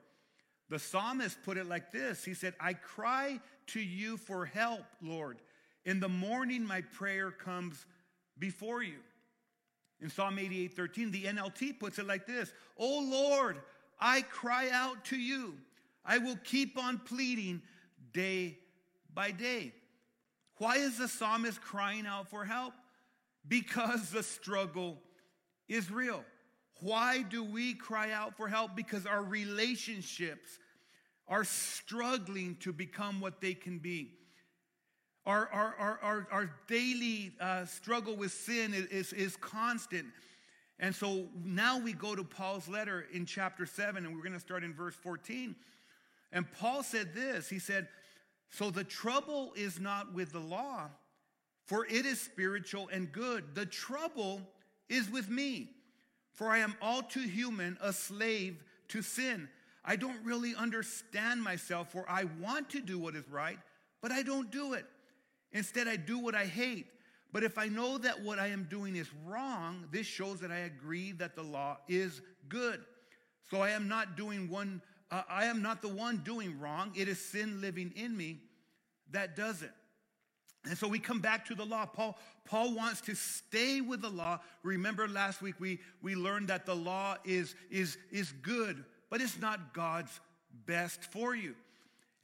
The 0.68 0.80
psalmist 0.80 1.38
put 1.44 1.56
it 1.56 1.66
like 1.66 1.92
this 1.92 2.24
He 2.24 2.34
said, 2.34 2.54
I 2.58 2.72
cry 2.72 3.40
to 3.68 3.80
you 3.80 4.16
for 4.16 4.46
help, 4.46 4.82
Lord. 5.00 5.38
In 5.84 6.00
the 6.00 6.08
morning, 6.08 6.64
my 6.64 6.80
prayer 6.80 7.30
comes 7.30 7.86
before 8.40 8.82
you. 8.82 8.98
In 10.00 10.10
Psalm 10.10 10.38
88 10.38 10.74
13, 10.74 11.10
the 11.10 11.24
NLT 11.24 11.78
puts 11.78 11.98
it 11.98 12.06
like 12.06 12.26
this 12.26 12.52
Oh 12.78 13.00
Lord, 13.10 13.58
I 13.98 14.22
cry 14.22 14.68
out 14.72 15.04
to 15.06 15.16
you. 15.16 15.54
I 16.04 16.18
will 16.18 16.38
keep 16.44 16.78
on 16.78 16.98
pleading 16.98 17.62
day 18.12 18.58
by 19.12 19.30
day. 19.32 19.72
Why 20.58 20.76
is 20.76 20.98
the 20.98 21.08
psalmist 21.08 21.60
crying 21.60 22.06
out 22.06 22.28
for 22.28 22.44
help? 22.44 22.74
Because 23.46 24.10
the 24.10 24.22
struggle 24.22 24.98
is 25.68 25.90
real. 25.90 26.24
Why 26.80 27.22
do 27.22 27.42
we 27.42 27.74
cry 27.74 28.12
out 28.12 28.36
for 28.36 28.48
help? 28.48 28.76
Because 28.76 29.06
our 29.06 29.22
relationships 29.22 30.58
are 31.28 31.44
struggling 31.44 32.56
to 32.60 32.72
become 32.72 33.20
what 33.20 33.40
they 33.40 33.54
can 33.54 33.78
be. 33.78 34.12
Our, 35.26 35.48
our, 35.52 35.74
our, 35.78 35.98
our, 36.02 36.26
our 36.30 36.50
daily 36.68 37.32
uh, 37.40 37.64
struggle 37.64 38.14
with 38.14 38.30
sin 38.30 38.72
is, 38.72 38.86
is, 38.86 39.12
is 39.12 39.36
constant. 39.36 40.06
And 40.78 40.94
so 40.94 41.26
now 41.44 41.78
we 41.78 41.92
go 41.92 42.14
to 42.14 42.22
Paul's 42.22 42.68
letter 42.68 43.06
in 43.12 43.26
chapter 43.26 43.66
7, 43.66 44.04
and 44.04 44.14
we're 44.14 44.22
going 44.22 44.34
to 44.34 44.40
start 44.40 44.62
in 44.62 44.72
verse 44.72 44.94
14. 44.94 45.56
And 46.32 46.46
Paul 46.60 46.84
said 46.84 47.12
this 47.12 47.48
He 47.48 47.58
said, 47.58 47.88
So 48.50 48.70
the 48.70 48.84
trouble 48.84 49.52
is 49.56 49.80
not 49.80 50.14
with 50.14 50.32
the 50.32 50.38
law, 50.38 50.90
for 51.64 51.86
it 51.86 52.06
is 52.06 52.20
spiritual 52.20 52.88
and 52.92 53.10
good. 53.10 53.54
The 53.54 53.66
trouble 53.66 54.40
is 54.88 55.10
with 55.10 55.28
me, 55.28 55.70
for 56.34 56.50
I 56.50 56.58
am 56.58 56.76
all 56.80 57.02
too 57.02 57.26
human, 57.26 57.78
a 57.80 57.92
slave 57.92 58.62
to 58.88 59.02
sin. 59.02 59.48
I 59.84 59.96
don't 59.96 60.24
really 60.24 60.54
understand 60.54 61.42
myself, 61.42 61.90
for 61.90 62.04
I 62.08 62.24
want 62.40 62.70
to 62.70 62.80
do 62.80 62.98
what 62.98 63.16
is 63.16 63.28
right, 63.28 63.58
but 64.02 64.12
I 64.12 64.22
don't 64.22 64.52
do 64.52 64.74
it. 64.74 64.84
Instead, 65.52 65.88
I 65.88 65.96
do 65.96 66.18
what 66.18 66.34
I 66.34 66.44
hate. 66.44 66.86
But 67.32 67.44
if 67.44 67.58
I 67.58 67.66
know 67.68 67.98
that 67.98 68.22
what 68.22 68.38
I 68.38 68.48
am 68.48 68.66
doing 68.70 68.96
is 68.96 69.08
wrong, 69.24 69.86
this 69.92 70.06
shows 70.06 70.40
that 70.40 70.50
I 70.50 70.60
agree 70.60 71.12
that 71.12 71.34
the 71.36 71.42
law 71.42 71.78
is 71.88 72.22
good. 72.48 72.80
So 73.50 73.60
I 73.60 73.70
am 73.70 73.88
not 73.88 74.16
doing 74.16 74.48
one, 74.48 74.80
uh, 75.10 75.22
I 75.28 75.44
am 75.46 75.62
not 75.62 75.82
the 75.82 75.88
one 75.88 76.18
doing 76.18 76.58
wrong. 76.58 76.92
It 76.96 77.08
is 77.08 77.20
sin 77.20 77.60
living 77.60 77.92
in 77.94 78.16
me 78.16 78.40
that 79.10 79.36
does 79.36 79.62
it. 79.62 79.72
And 80.64 80.76
so 80.76 80.88
we 80.88 80.98
come 80.98 81.20
back 81.20 81.46
to 81.46 81.54
the 81.54 81.64
law. 81.64 81.86
Paul, 81.86 82.18
Paul 82.44 82.74
wants 82.74 83.00
to 83.02 83.14
stay 83.14 83.80
with 83.80 84.02
the 84.02 84.08
law. 84.08 84.40
Remember 84.62 85.06
last 85.06 85.40
week 85.40 85.54
we, 85.60 85.80
we 86.02 86.16
learned 86.16 86.48
that 86.48 86.66
the 86.66 86.74
law 86.74 87.16
is, 87.24 87.54
is, 87.70 87.98
is 88.10 88.32
good, 88.32 88.84
but 89.10 89.20
it's 89.20 89.38
not 89.38 89.74
God's 89.74 90.20
best 90.66 91.04
for 91.12 91.36
you. 91.36 91.54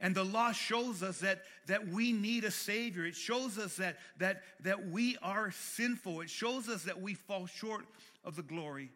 And 0.03 0.17
the 0.17 0.25
law 0.25 0.51
shows 0.51 1.05
us 1.05 1.21
that, 1.21 1.43
that 1.69 1.87
we 1.87 2.11
need 2.11 2.43
a 2.43 2.51
Savior. 2.51 3.07
It 3.07 3.15
shows 3.15 3.57
us 3.57 3.77
that, 3.77 3.99
that, 4.19 4.43
that 4.65 4.89
we 4.89 5.17
are 5.23 5.53
sinful. 5.53 6.23
It 6.23 6.29
shows 6.29 6.69
us 6.69 6.83
that 6.83 7.01
we 7.01 7.15
fall 7.15 7.47
short 7.47 7.87
of 8.25 8.35
the 8.35 8.43
glory 8.43 8.91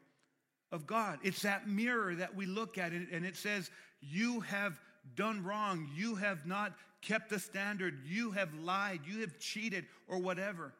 of 0.72 0.84
God. 0.84 1.20
It's 1.22 1.42
that 1.42 1.68
mirror 1.68 2.16
that 2.16 2.34
we 2.34 2.44
look 2.44 2.76
at 2.76 2.92
it, 2.92 3.08
and 3.12 3.24
it 3.24 3.36
says, 3.36 3.70
You 4.00 4.40
have 4.40 4.80
done 5.14 5.44
wrong. 5.44 5.88
You 5.94 6.16
have 6.16 6.44
not 6.44 6.74
kept 7.02 7.30
the 7.30 7.38
standard. 7.38 8.00
You 8.04 8.32
have 8.32 8.52
lied. 8.54 9.02
You 9.06 9.20
have 9.20 9.38
cheated, 9.38 9.86
or 10.08 10.18
whatever. 10.18 10.72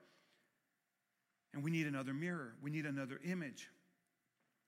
And 1.54 1.62
we 1.62 1.70
need 1.70 1.86
another 1.86 2.12
mirror. 2.12 2.54
We 2.60 2.72
need 2.72 2.84
another 2.84 3.20
image. 3.24 3.70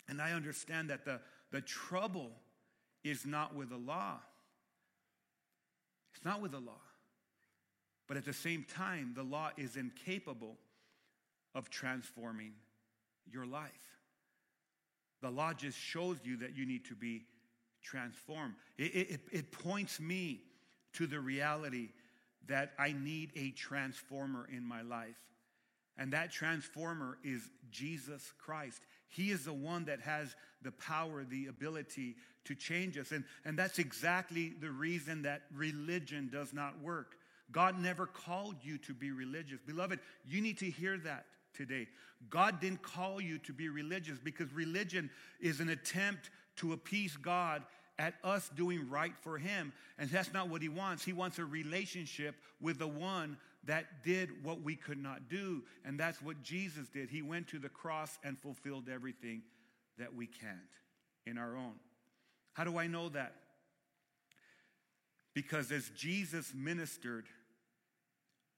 And 0.09 0.23
I 0.23 0.33
understand 0.33 0.88
that 0.90 1.05
the, 1.05 1.21
the 1.51 1.61
trouble 1.62 2.31
is 3.03 3.27
not 3.27 3.57
with 3.57 3.71
the 3.71 3.77
law 3.77 4.21
it's 6.19 6.25
not 6.25 6.43
with 6.43 6.51
the 6.51 6.59
law. 6.59 6.81
But 8.09 8.17
at 8.17 8.25
the 8.25 8.33
same 8.33 8.65
time, 8.65 9.13
the 9.15 9.23
law 9.23 9.51
is 9.57 9.77
incapable 9.77 10.57
of 11.55 11.71
transforming 11.71 12.55
your 13.31 13.47
life. 13.47 13.71
The 15.23 15.31
law 15.31 15.53
just 15.53 15.79
shows 15.79 16.17
you 16.25 16.39
that 16.39 16.57
you 16.57 16.67
need 16.67 16.87
to 16.87 16.97
be 16.97 17.23
transformed. 17.85 18.55
It, 18.77 18.95
it, 18.95 19.21
it 19.31 19.53
points 19.53 20.01
me 20.01 20.41
to 20.95 21.07
the 21.07 21.21
reality 21.21 21.91
that 22.49 22.73
I 22.81 22.97
need 22.99 23.31
a 23.37 23.51
transformer 23.51 24.49
in 24.51 24.65
my 24.65 24.83
life. 24.83 25.21
And 25.97 26.13
that 26.15 26.33
transformer 26.33 27.19
is 27.23 27.49
Jesus 27.71 28.33
Christ. 28.45 28.81
He 29.09 29.31
is 29.31 29.44
the 29.44 29.53
one 29.53 29.87
that 29.87 30.01
has 30.01 30.35
the 30.62 30.73
power, 30.73 31.25
the 31.25 31.47
ability 31.47 32.16
to 32.44 32.55
change 32.55 32.99
us. 32.99 33.12
And, 33.12 33.25
and 33.44 33.59
that's 33.59 33.79
exactly 33.79 34.55
the 34.61 34.71
reason 34.71 35.23
that 35.23 35.42
religion 35.55 36.29
does 36.33 36.53
not 36.53 36.81
work. 36.81 37.16
God 37.51 37.79
never 37.79 38.07
called 38.07 38.57
you 38.62 38.79
to 38.79 38.94
be 38.94 39.11
religious. 39.11 39.61
Beloved, 39.66 40.01
you 40.27 40.40
need 40.40 40.59
to 40.59 40.71
hear 40.71 40.99
that 40.99 41.27
today. 41.55 41.87
God 42.31 42.61
didn't 42.61 42.83
call 42.83 43.21
you 43.21 43.38
to 43.38 43.53
be 43.53 43.68
religious 43.68 44.18
because 44.18 44.53
religion 44.53 45.11
is 45.40 45.61
an 45.61 45.68
attempt 45.68 46.31
to 46.57 46.73
appease 46.73 47.16
God 47.16 47.62
at 47.99 48.14
us 48.23 48.49
doing 48.57 48.88
right 48.88 49.14
for 49.21 49.38
Him. 49.38 49.73
And 49.99 50.09
that's 50.11 50.33
not 50.33 50.49
what 50.49 50.62
He 50.62 50.68
wants. 50.68 51.05
He 51.05 51.12
wants 51.12 51.38
a 51.38 51.44
relationship 51.44 52.35
with 52.61 52.79
the 52.79 52.88
one 52.88 53.37
that 53.64 54.03
did 54.05 54.44
what 54.44 54.62
we 54.62 54.77
could 54.77 54.99
not 54.99 55.29
do. 55.29 55.62
And 55.85 55.99
that's 55.99 56.23
what 56.23 56.42
Jesus 56.42 56.88
did. 56.88 57.11
He 57.11 57.23
went 57.23 57.49
to 57.49 57.59
the 57.59 57.68
cross 57.68 58.18
and 58.25 58.38
fulfilled 58.38 58.88
everything 58.92 59.42
that 59.99 60.14
we 60.14 60.27
can't 60.27 60.59
in 61.27 61.38
our 61.38 61.57
own. 61.57 61.75
How 62.55 62.64
do 62.64 62.79
I 62.79 62.87
know 62.87 63.09
that? 63.11 63.35
Because 65.35 65.71
as 65.71 65.90
Jesus 65.97 66.53
ministered 66.55 67.27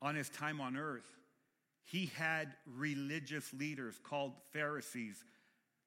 on 0.01 0.15
his 0.15 0.29
time 0.29 0.61
on 0.61 0.77
earth, 0.77 1.19
he 1.85 2.07
had 2.17 2.55
religious 2.67 3.53
leaders 3.53 3.99
called 4.03 4.33
Pharisees. 4.53 5.25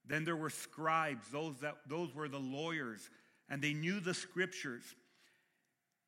Then 0.06 0.26
there 0.26 0.36
were 0.36 0.49
scribes, 0.49 1.28
those, 1.32 1.56
that, 1.62 1.78
those 1.88 2.13
were 2.13 2.28
the 2.28 2.39
lawyers, 2.39 3.10
and 3.49 3.62
they 3.62 3.73
knew 3.73 3.99
the 3.99 4.13
scriptures. 4.13 4.84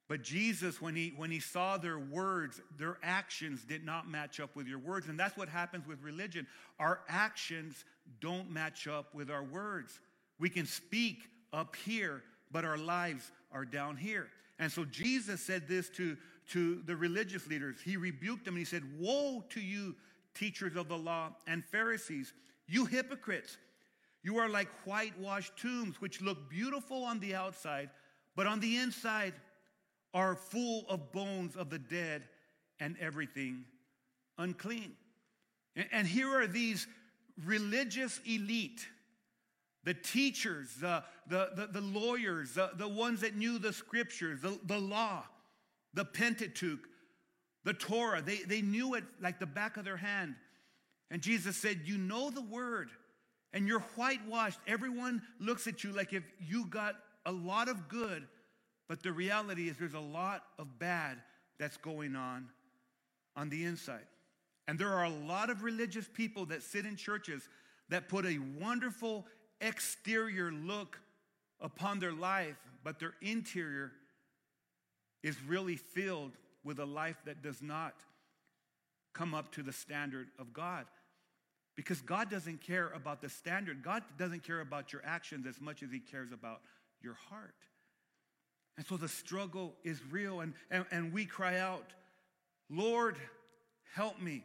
But 0.07 0.21
Jesus, 0.21 0.79
when 0.79 0.95
he, 0.95 1.13
when 1.17 1.31
he 1.31 1.39
saw 1.39 1.77
their 1.77 1.97
words, 1.97 2.61
their 2.77 2.97
actions 3.01 3.63
did 3.63 3.83
not 3.83 4.07
match 4.07 4.39
up 4.39 4.55
with 4.55 4.67
your 4.67 4.77
words. 4.77 5.07
And 5.07 5.19
that's 5.19 5.35
what 5.35 5.49
happens 5.49 5.87
with 5.87 6.01
religion. 6.03 6.45
Our 6.79 6.99
actions 7.09 7.85
don't 8.19 8.51
match 8.51 8.87
up 8.87 9.15
with 9.15 9.31
our 9.31 9.43
words. 9.43 9.99
We 10.39 10.49
can 10.49 10.67
speak 10.67 11.23
up 11.51 11.75
here, 11.75 12.21
but 12.51 12.65
our 12.65 12.77
lives 12.77 13.31
are 13.51 13.65
down 13.65 13.97
here. 13.97 14.27
And 14.59 14.71
so 14.71 14.85
Jesus 14.85 15.41
said 15.41 15.67
this 15.67 15.89
to, 15.91 16.15
to 16.51 16.81
the 16.85 16.95
religious 16.95 17.47
leaders. 17.47 17.77
He 17.83 17.97
rebuked 17.97 18.45
them 18.45 18.53
and 18.53 18.59
he 18.59 18.65
said, 18.65 18.83
Woe 18.99 19.43
to 19.49 19.59
you, 19.59 19.95
teachers 20.35 20.75
of 20.75 20.87
the 20.87 20.97
law 20.97 21.29
and 21.47 21.65
Pharisees, 21.65 22.33
you 22.67 22.85
hypocrites! 22.85 23.57
You 24.21 24.37
are 24.37 24.49
like 24.49 24.69
whitewashed 24.85 25.55
tombs, 25.55 26.01
which 26.01 26.19
look 26.19 26.49
beautiful 26.49 27.03
on 27.03 27.19
the 27.19 27.35
outside, 27.35 27.91
but 28.35 28.47
on 28.47 28.59
the 28.59 28.77
inside, 28.77 29.33
are 30.15 30.33
full 30.33 30.85
of 30.87 31.11
bones 31.11 31.57
of 31.57 31.69
the 31.69 31.77
dead 31.77 32.23
and 32.79 32.95
everything 32.99 33.65
unclean. 34.37 34.93
And 35.91 36.07
here 36.07 36.33
are 36.33 36.47
these 36.47 36.87
religious 37.43 38.21
elite, 38.25 38.87
the 39.83 39.93
teachers, 39.93 40.69
the, 40.79 41.03
the, 41.27 41.49
the, 41.55 41.67
the 41.67 41.81
lawyers, 41.81 42.53
the, 42.53 42.71
the 42.75 42.87
ones 42.87 43.21
that 43.21 43.35
knew 43.35 43.59
the 43.59 43.73
scriptures, 43.73 44.39
the, 44.41 44.57
the 44.65 44.79
law, 44.79 45.25
the 45.93 46.05
Pentateuch, 46.05 46.79
the 47.65 47.73
Torah. 47.73 48.21
They, 48.21 48.37
they 48.37 48.61
knew 48.61 48.93
it 48.93 49.03
like 49.19 49.37
the 49.39 49.45
back 49.45 49.75
of 49.75 49.83
their 49.83 49.97
hand. 49.97 50.35
And 51.11 51.21
Jesus 51.21 51.57
said, 51.57 51.81
You 51.83 51.97
know 51.97 52.29
the 52.29 52.41
word, 52.41 52.89
and 53.51 53.67
you're 53.67 53.83
whitewashed. 53.97 54.59
Everyone 54.65 55.21
looks 55.41 55.67
at 55.67 55.83
you 55.83 55.91
like 55.91 56.13
if 56.13 56.23
you 56.39 56.67
got 56.67 56.95
a 57.25 57.31
lot 57.33 57.67
of 57.67 57.89
good 57.89 58.25
but 58.87 59.01
the 59.01 59.11
reality 59.11 59.69
is, 59.69 59.77
there's 59.77 59.93
a 59.93 59.99
lot 59.99 60.43
of 60.59 60.79
bad 60.79 61.17
that's 61.59 61.77
going 61.77 62.15
on 62.15 62.47
on 63.35 63.49
the 63.49 63.63
inside. 63.63 64.05
And 64.67 64.79
there 64.79 64.93
are 64.93 65.05
a 65.05 65.09
lot 65.09 65.49
of 65.49 65.63
religious 65.63 66.07
people 66.11 66.45
that 66.47 66.63
sit 66.63 66.85
in 66.85 66.95
churches 66.95 67.47
that 67.89 68.09
put 68.09 68.25
a 68.25 68.39
wonderful 68.59 69.25
exterior 69.61 70.51
look 70.51 70.99
upon 71.61 71.99
their 71.99 72.13
life, 72.13 72.57
but 72.83 72.99
their 72.99 73.13
interior 73.21 73.91
is 75.23 75.35
really 75.43 75.75
filled 75.75 76.31
with 76.63 76.79
a 76.79 76.85
life 76.85 77.17
that 77.25 77.41
does 77.41 77.61
not 77.61 77.93
come 79.13 79.33
up 79.33 79.51
to 79.53 79.63
the 79.63 79.71
standard 79.71 80.27
of 80.37 80.53
God. 80.53 80.85
Because 81.75 82.01
God 82.01 82.29
doesn't 82.29 82.61
care 82.61 82.89
about 82.95 83.21
the 83.21 83.29
standard, 83.29 83.83
God 83.83 84.03
doesn't 84.17 84.43
care 84.43 84.61
about 84.61 84.93
your 84.93 85.01
actions 85.05 85.45
as 85.45 85.59
much 85.59 85.83
as 85.83 85.91
He 85.91 85.99
cares 85.99 86.31
about 86.31 86.61
your 87.01 87.15
heart. 87.29 87.55
And 88.77 88.85
so 88.85 88.97
the 88.97 89.07
struggle 89.07 89.73
is 89.83 89.99
real, 90.11 90.41
and, 90.41 90.53
and, 90.69 90.85
and 90.91 91.13
we 91.13 91.25
cry 91.25 91.59
out, 91.59 91.85
Lord, 92.69 93.17
help 93.93 94.21
me. 94.21 94.43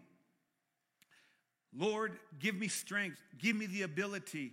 Lord, 1.77 2.19
give 2.39 2.55
me 2.55 2.69
strength. 2.69 3.19
Give 3.39 3.57
me 3.57 3.67
the 3.67 3.83
ability 3.83 4.53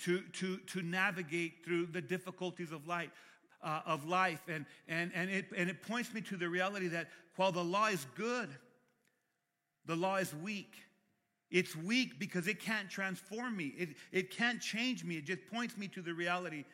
to, 0.00 0.22
to, 0.34 0.56
to 0.58 0.82
navigate 0.82 1.64
through 1.64 1.86
the 1.86 2.00
difficulties 2.00 2.72
of 2.72 2.86
life. 2.86 3.10
Uh, 3.62 3.80
of 3.86 4.06
life 4.06 4.42
and, 4.46 4.66
and, 4.88 5.10
and, 5.14 5.30
it, 5.30 5.46
and 5.56 5.70
it 5.70 5.80
points 5.80 6.12
me 6.12 6.20
to 6.20 6.36
the 6.36 6.46
reality 6.46 6.86
that 6.86 7.08
while 7.36 7.50
the 7.50 7.64
law 7.64 7.86
is 7.86 8.06
good, 8.14 8.50
the 9.86 9.96
law 9.96 10.16
is 10.16 10.34
weak. 10.34 10.74
It's 11.50 11.74
weak 11.74 12.18
because 12.18 12.46
it 12.46 12.60
can't 12.60 12.90
transform 12.90 13.56
me, 13.56 13.72
it, 13.78 13.90
it 14.12 14.30
can't 14.30 14.60
change 14.60 15.02
me. 15.02 15.16
It 15.16 15.24
just 15.24 15.46
points 15.50 15.78
me 15.78 15.88
to 15.88 16.02
the 16.02 16.12
reality 16.12 16.64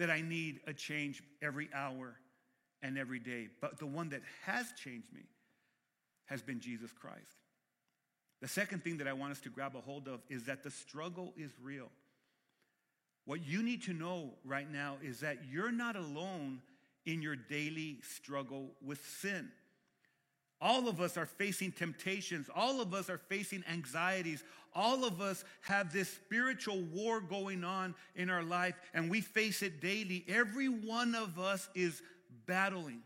that 0.00 0.10
I 0.10 0.22
need 0.22 0.60
a 0.66 0.72
change 0.72 1.22
every 1.42 1.68
hour 1.74 2.16
and 2.82 2.98
every 2.98 3.18
day. 3.18 3.48
But 3.60 3.78
the 3.78 3.86
one 3.86 4.08
that 4.10 4.22
has 4.44 4.72
changed 4.72 5.12
me 5.12 5.22
has 6.26 6.42
been 6.42 6.60
Jesus 6.60 6.90
Christ. 6.92 7.36
The 8.40 8.48
second 8.48 8.82
thing 8.82 8.96
that 8.98 9.06
I 9.06 9.12
want 9.12 9.32
us 9.32 9.40
to 9.40 9.50
grab 9.50 9.76
a 9.76 9.80
hold 9.80 10.08
of 10.08 10.20
is 10.30 10.44
that 10.44 10.62
the 10.62 10.70
struggle 10.70 11.34
is 11.36 11.50
real. 11.62 11.90
What 13.26 13.46
you 13.46 13.62
need 13.62 13.82
to 13.82 13.92
know 13.92 14.30
right 14.44 14.70
now 14.70 14.96
is 15.02 15.20
that 15.20 15.38
you're 15.50 15.72
not 15.72 15.96
alone 15.96 16.62
in 17.04 17.20
your 17.20 17.36
daily 17.36 17.98
struggle 18.02 18.70
with 18.82 19.04
sin. 19.20 19.50
All 20.60 20.88
of 20.88 21.00
us 21.00 21.16
are 21.16 21.26
facing 21.26 21.72
temptations. 21.72 22.48
All 22.54 22.80
of 22.80 22.92
us 22.92 23.08
are 23.08 23.18
facing 23.18 23.64
anxieties. 23.70 24.44
All 24.74 25.04
of 25.04 25.20
us 25.20 25.44
have 25.62 25.92
this 25.92 26.08
spiritual 26.08 26.82
war 26.82 27.20
going 27.20 27.64
on 27.64 27.94
in 28.14 28.28
our 28.30 28.42
life, 28.42 28.74
and 28.92 29.10
we 29.10 29.20
face 29.20 29.62
it 29.62 29.80
daily. 29.80 30.24
Every 30.28 30.68
one 30.68 31.14
of 31.14 31.38
us 31.38 31.68
is 31.74 32.02
battling. 32.46 33.02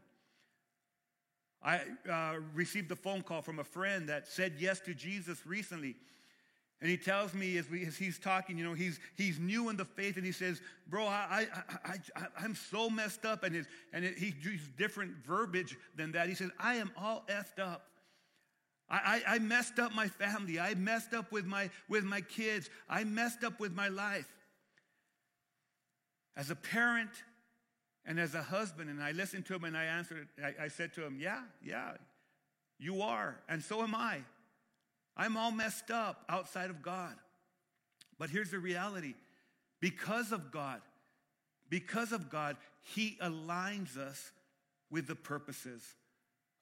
I 1.63 1.81
uh, 2.11 2.41
received 2.55 2.91
a 2.91 2.97
phone 2.97 3.23
call 3.23 3.41
from 3.41 3.59
a 3.59 3.65
friend 3.65 4.09
that 4.09 4.27
said 4.27 4.55
yes 4.59 4.81
to 4.81 4.93
Jesus 4.93 5.47
recently. 5.47 5.97
And 6.81 6.91
he 6.91 6.97
tells 6.97 7.33
me 7.33 7.57
as, 7.57 7.71
we, 7.71 7.87
as 7.87 7.97
he's 7.97 8.19
talking, 8.19 8.59
you 8.59 8.65
know, 8.65 8.75
he's, 8.75 9.01
he's 9.17 9.39
new 9.39 9.71
in 9.71 9.77
the 9.77 9.85
faith, 9.85 10.17
and 10.17 10.27
he 10.27 10.33
says, 10.33 10.61
Bro, 10.87 11.07
I, 11.07 11.47
I, 11.85 11.95
I, 12.17 12.45
am 12.45 12.55
so 12.55 12.91
messed 12.91 13.25
up. 13.25 13.43
And, 13.43 13.55
his, 13.55 13.67
and 13.93 14.05
it, 14.05 14.19
he 14.19 14.35
used 14.43 14.77
different 14.77 15.13
verbiage 15.25 15.77
than 15.97 16.13
that. 16.13 16.29
He 16.29 16.35
says, 16.35 16.51
I 16.59 16.75
am 16.75 16.91
all 16.97 17.25
effed 17.29 17.59
up. 17.59 17.87
I, 18.91 19.23
I, 19.27 19.35
I 19.37 19.39
messed 19.39 19.79
up 19.79 19.95
my 19.95 20.09
family. 20.09 20.61
I 20.61 20.75
messed 20.75 21.15
up 21.15 21.33
with 21.33 21.47
my, 21.47 21.71
with 21.89 22.05
my 22.05 22.21
kids. 22.21 22.69
I 22.89 23.05
messed 23.05 23.45
up 23.45 23.59
with 23.61 23.73
my 23.73 23.89
life. 23.89 24.29
As 26.37 26.51
a 26.51 26.57
parent 26.57 27.11
and 28.05 28.21
as 28.21 28.35
a 28.35 28.43
husband, 28.43 28.91
and 28.91 29.03
I 29.03 29.13
listened 29.13 29.47
to 29.47 29.55
him 29.55 29.65
and 29.65 29.77
I 29.77 29.85
answered, 29.85 30.29
I, 30.43 30.65
I 30.65 30.69
said 30.69 30.93
to 30.95 31.05
him, 31.05 31.17
Yeah, 31.19 31.41
yeah, 31.63 31.93
you 32.79 33.03
are, 33.03 33.41
and 33.49 33.63
so 33.63 33.83
am 33.83 33.95
I. 33.95 34.21
I'm 35.17 35.37
all 35.37 35.51
messed 35.51 35.91
up 35.91 36.25
outside 36.29 36.71
of 36.71 36.83
God. 36.83 37.15
But 38.19 38.31
here's 38.31 38.51
the 38.51 38.59
reality 38.59 39.15
because 39.81 40.33
of 40.33 40.51
God, 40.51 40.81
because 41.69 42.13
of 42.13 42.31
God, 42.31 42.57
He 42.83 43.19
aligns 43.23 43.97
us 43.97 44.33
with 44.91 45.07
the 45.07 45.17
purposes 45.17 45.83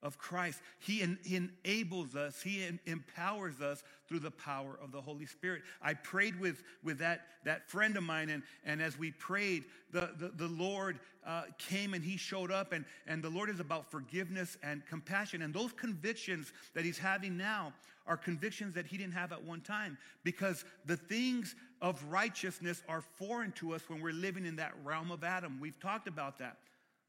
of 0.03 0.19
Christ. 0.19 0.61
He, 0.81 1.03
en- 1.03 1.19
enables 1.25 2.17
us, 2.17 2.43
He 2.43 2.65
en- 2.65 2.81
empowers 2.87 3.61
us 3.61 3.85
through 4.09 4.21
the 4.21 4.31
power 4.31 4.79
of 4.83 4.91
the 4.91 5.01
Holy 5.01 5.27
Spirit. 5.27 5.63
I 5.81 5.95
prayed 5.95 6.41
with, 6.41 6.63
with 6.83 6.99
that, 6.99 7.27
that 7.45 7.71
friend 7.71 7.97
of 7.97 8.03
mine, 8.03 8.29
and, 8.29 8.43
and 8.65 8.83
as 8.83 8.99
we 8.99 9.13
prayed, 9.13 9.65
the, 9.93 10.11
the, 10.19 10.33
the 10.35 10.49
Lord 10.49 10.99
uh, 11.25 11.45
came 11.59 11.95
and 11.95 12.05
He 12.05 12.17
showed 12.17 12.51
up, 12.51 12.73
and, 12.73 12.85
and 13.07 13.23
the 13.23 13.31
Lord 13.31 13.49
is 13.49 13.61
about 13.61 13.91
forgiveness 13.91 14.57
and 14.63 14.85
compassion. 14.87 15.43
And 15.43 15.55
those 15.55 15.73
convictions 15.73 16.53
that 16.75 16.85
He's 16.85 16.99
having 16.99 17.37
now 17.37 17.73
are 18.07 18.17
convictions 18.17 18.75
that 18.75 18.87
He 18.87 18.97
didn't 18.97 19.15
have 19.15 19.33
at 19.33 19.45
one 19.45 19.61
time 19.61 19.99
because 20.25 20.65
the 20.87 20.97
things 20.97 21.55
of 21.81 22.03
righteousness 22.09 22.83
are 22.89 23.03
foreign 23.19 23.53
to 23.53 23.75
us 23.75 23.83
when 23.89 24.01
we're 24.01 24.13
living 24.13 24.47
in 24.47 24.57
that 24.57 24.73
realm 24.85 25.11
of 25.11 25.25
Adam. 25.25 25.59
We've 25.61 25.79
talked 25.81 26.09
about 26.09 26.39
that 26.39 26.57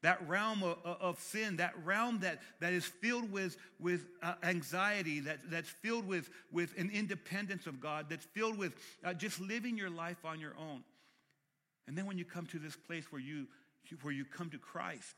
that 0.04 0.28
realm 0.28 0.62
of, 0.62 0.76
of, 0.84 1.18
sin, 1.18 1.56
that 1.56 1.72
realm 1.82 2.18
that, 2.20 2.38
that 2.60 2.74
is 2.74 2.84
filled 2.84 3.32
with, 3.32 3.56
with 3.80 4.04
uh, 4.22 4.34
anxiety, 4.42 5.20
that, 5.20 5.38
that's 5.50 5.70
filled 5.70 6.06
with, 6.06 6.28
with 6.52 6.78
an 6.78 6.90
independence 6.92 7.66
of 7.66 7.80
God, 7.80 8.04
that's 8.10 8.26
filled 8.26 8.58
with 8.58 8.74
uh, 9.02 9.14
just 9.14 9.40
living 9.40 9.78
your 9.78 9.88
life 9.88 10.26
on 10.26 10.40
your 10.40 10.54
own. 10.58 10.84
And 11.88 11.96
then 11.96 12.04
when 12.04 12.18
you 12.18 12.26
come 12.26 12.44
to 12.48 12.58
this 12.58 12.76
place 12.76 13.10
where 13.10 13.20
you, 13.20 13.46
where 14.02 14.12
you 14.12 14.26
come 14.26 14.50
to 14.50 14.58
Christ, 14.58 15.14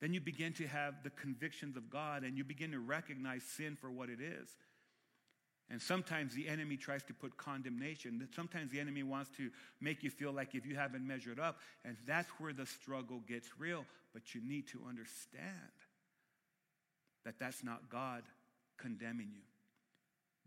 then 0.00 0.14
you 0.14 0.20
begin 0.20 0.52
to 0.54 0.68
have 0.68 1.02
the 1.02 1.10
convictions 1.10 1.76
of 1.76 1.90
God 1.90 2.22
and 2.22 2.38
you 2.38 2.44
begin 2.44 2.70
to 2.70 2.78
recognize 2.78 3.42
sin 3.42 3.76
for 3.80 3.90
what 3.90 4.08
it 4.08 4.20
is. 4.20 4.56
And 5.70 5.80
sometimes 5.80 6.34
the 6.34 6.48
enemy 6.48 6.76
tries 6.76 7.04
to 7.04 7.14
put 7.14 7.36
condemnation. 7.36 8.28
Sometimes 8.34 8.72
the 8.72 8.80
enemy 8.80 9.04
wants 9.04 9.30
to 9.36 9.50
make 9.80 10.02
you 10.02 10.10
feel 10.10 10.32
like 10.32 10.54
if 10.54 10.66
you 10.66 10.74
haven't 10.74 11.06
measured 11.06 11.38
up. 11.38 11.58
And 11.84 11.96
that's 12.06 12.28
where 12.38 12.52
the 12.52 12.66
struggle 12.66 13.22
gets 13.28 13.48
real. 13.56 13.86
But 14.12 14.34
you 14.34 14.40
need 14.44 14.66
to 14.68 14.80
understand 14.88 15.44
that 17.24 17.38
that's 17.38 17.62
not 17.62 17.88
God 17.88 18.24
condemning 18.78 19.28
you. 19.32 19.42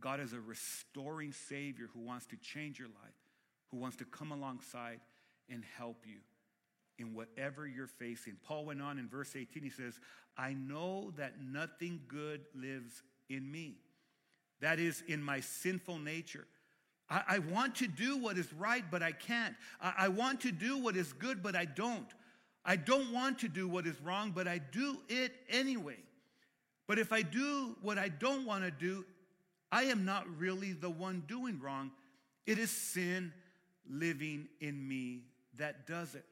God 0.02 0.20
is 0.20 0.34
a 0.34 0.42
restoring 0.42 1.32
Savior 1.32 1.90
who 1.94 2.02
wants 2.02 2.26
to 2.28 2.36
change 2.36 2.78
your 2.78 2.90
life, 2.90 3.16
who 3.72 3.78
wants 3.78 3.96
to 3.98 4.06
come 4.06 4.34
alongside 4.34 5.00
and 5.50 5.64
help 5.78 6.04
you 6.06 6.20
in 7.00 7.14
whatever 7.14 7.66
you're 7.66 7.88
facing. 7.88 8.36
Paul 8.44 8.66
went 8.66 8.82
on 8.82 9.00
in 9.00 9.08
verse 9.08 9.36
18, 9.36 9.64
he 9.64 9.70
says, 9.70 10.00
I 10.38 10.54
know 10.54 11.14
that 11.16 11.42
nothing 11.42 12.02
good 12.08 12.42
lives 12.54 13.02
in 13.30 13.50
me. 13.50 13.78
That 14.64 14.80
is, 14.80 15.04
in 15.10 15.22
my 15.22 15.42
sinful 15.42 16.00
nature. 16.00 16.48
I, 17.10 17.24
I 17.28 17.40
want 17.40 17.76
to 17.76 17.88
do 17.88 18.18
what 18.18 18.38
is 18.38 18.52
right, 18.54 18.86
but 18.90 19.04
I 19.04 19.12
can't. 19.12 19.56
I, 19.82 19.94
I 19.98 20.08
want 20.08 20.40
to 20.42 20.54
do 20.54 20.78
what 20.78 20.96
is 20.96 21.12
good, 21.12 21.44
but 21.44 21.54
I 21.54 21.66
don't. 21.66 22.08
I 22.64 22.78
don't 22.78 23.12
want 23.12 23.40
to 23.40 23.50
do 23.50 23.68
what 23.68 23.86
is 23.86 24.00
wrong, 24.00 24.32
but 24.32 24.48
I 24.48 24.60
do 24.60 25.00
it 25.10 25.34
anyway. 25.50 25.98
But 26.88 26.98
if 26.98 27.12
I 27.12 27.24
do 27.24 27.76
what 27.82 27.98
I 27.98 28.08
don't 28.08 28.46
want 28.46 28.64
to 28.64 28.72
do, 28.72 29.04
I 29.70 29.84
am 29.84 30.06
not 30.06 30.26
really 30.38 30.72
the 30.72 30.90
one 30.90 31.24
doing 31.28 31.60
wrong. 31.60 31.92
It 32.48 32.58
is 32.58 32.72
sin 32.72 33.34
living 33.90 34.48
in 34.62 34.88
me 34.88 35.24
that 35.58 35.86
does 35.86 36.16
it. 36.16 36.24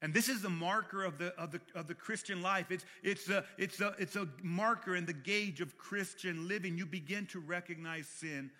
And 0.00 0.14
this 0.14 0.28
is 0.28 0.42
the 0.42 0.50
marker 0.50 1.04
of 1.04 1.18
the, 1.18 1.34
of 1.36 1.50
the, 1.50 1.60
of 1.74 1.88
the 1.88 1.94
Christian 1.94 2.40
life. 2.40 2.70
It's, 2.70 2.84
it's, 3.02 3.28
a, 3.28 3.44
it's, 3.56 3.80
a, 3.80 3.94
it's 3.98 4.14
a 4.14 4.28
marker 4.42 4.94
and 4.94 5.06
the 5.06 5.12
gauge 5.12 5.60
of 5.60 5.76
Christian 5.76 6.46
living. 6.46 6.78
You 6.78 6.86
begin 6.86 7.26
to 7.26 7.40
recognize 7.40 8.06
sin 8.06 8.50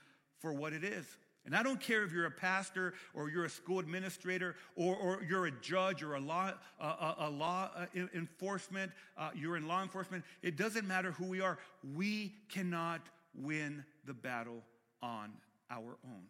for 0.41 0.53
what 0.53 0.73
it 0.73 0.83
is. 0.83 1.07
And 1.47 1.57
I 1.57 1.62
don't 1.62 1.81
care 1.81 2.03
if 2.03 2.12
you're 2.12 2.27
a 2.27 2.31
pastor 2.31 2.93
or 3.15 3.31
you're 3.31 3.45
a 3.45 3.51
school 3.51 3.79
administrator 3.79 4.57
or, 4.77 4.97
or 4.97 5.23
you're 5.27 5.47
a 5.47 5.51
judge 5.51 6.03
or 6.03 6.17
a 6.17 6.21
law, 6.21 6.53
a, 6.81 7.15
a 7.21 7.31
law 7.31 7.71
uh, 7.75 7.87
enforcement, 8.15 8.93
uh, 9.17 9.31
you're 9.35 9.57
in 9.57 9.67
law 9.67 9.83
enforcement. 9.83 10.25
It 10.43 10.57
doesn't 10.57 10.87
matter 10.87 11.12
who 11.12 11.25
we 11.25 11.41
are. 11.41 11.59
We 11.97 12.35
cannot 12.51 13.01
win 13.35 13.85
the 14.05 14.12
battle 14.12 14.62
on 15.01 15.31
our 15.71 15.97
own. 16.05 16.27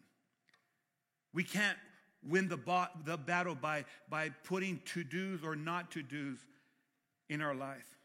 We 1.33 1.43
can't 1.43 1.77
win 2.27 2.47
the, 2.47 2.87
the 3.05 3.17
battle 3.17 3.55
by, 3.55 3.85
by 4.09 4.29
putting 4.43 4.79
to 4.93 5.03
dos 5.03 5.43
or 5.43 5.55
not 5.55 5.91
to 5.91 6.03
dos 6.03 6.37
in 7.29 7.41
our 7.41 7.55
life 7.55 7.97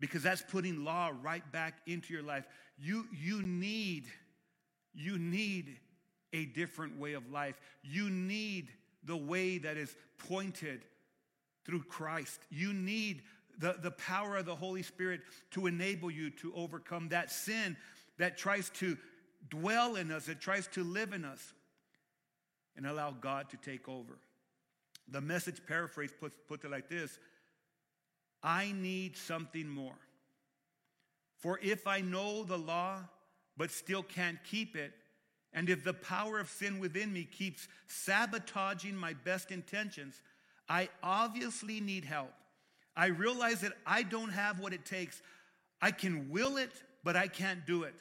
because 0.00 0.22
that's 0.22 0.42
putting 0.42 0.84
law 0.84 1.12
right 1.22 1.50
back 1.52 1.78
into 1.86 2.12
your 2.12 2.22
life. 2.22 2.46
You, 2.78 3.06
you 3.12 3.42
need, 3.42 4.06
you 4.94 5.18
need 5.18 5.78
a 6.32 6.46
different 6.46 6.98
way 6.98 7.14
of 7.14 7.30
life. 7.30 7.58
You 7.82 8.10
need 8.10 8.68
the 9.04 9.16
way 9.16 9.58
that 9.58 9.76
is 9.76 9.94
pointed 10.28 10.82
through 11.64 11.84
Christ. 11.84 12.40
You 12.50 12.72
need 12.72 13.22
the, 13.58 13.76
the 13.80 13.92
power 13.92 14.36
of 14.36 14.46
the 14.46 14.56
Holy 14.56 14.82
Spirit 14.82 15.20
to 15.52 15.66
enable 15.66 16.10
you 16.10 16.30
to 16.30 16.52
overcome 16.54 17.08
that 17.08 17.30
sin 17.30 17.76
that 18.18 18.36
tries 18.36 18.70
to 18.70 18.96
dwell 19.48 19.96
in 19.96 20.10
us, 20.10 20.26
that 20.26 20.40
tries 20.40 20.66
to 20.68 20.84
live 20.84 21.12
in 21.12 21.24
us 21.24 21.52
and 22.76 22.86
allow 22.86 23.10
God 23.10 23.50
to 23.50 23.56
take 23.56 23.88
over. 23.88 24.18
The 25.08 25.20
message 25.20 25.60
paraphrase 25.66 26.10
puts, 26.18 26.36
puts 26.48 26.64
it 26.64 26.70
like 26.70 26.88
this 26.88 27.18
I 28.42 28.72
need 28.72 29.16
something 29.16 29.68
more. 29.68 29.98
For 31.38 31.58
if 31.62 31.86
I 31.86 32.00
know 32.00 32.44
the 32.44 32.58
law, 32.58 33.00
but 33.56 33.70
still 33.70 34.02
can't 34.02 34.38
keep 34.44 34.76
it, 34.76 34.92
and 35.52 35.70
if 35.70 35.84
the 35.84 35.94
power 35.94 36.38
of 36.38 36.50
sin 36.50 36.78
within 36.78 37.12
me 37.12 37.24
keeps 37.24 37.68
sabotaging 37.86 38.94
my 38.96 39.14
best 39.14 39.50
intentions, 39.50 40.20
I 40.68 40.88
obviously 41.02 41.80
need 41.80 42.04
help. 42.04 42.32
I 42.96 43.06
realize 43.06 43.60
that 43.60 43.72
I 43.86 44.02
don't 44.02 44.30
have 44.30 44.58
what 44.58 44.72
it 44.72 44.84
takes. 44.84 45.20
I 45.80 45.90
can 45.90 46.30
will 46.30 46.56
it, 46.56 46.72
but 47.04 47.16
I 47.16 47.28
can't 47.28 47.66
do 47.66 47.84
it. 47.84 47.94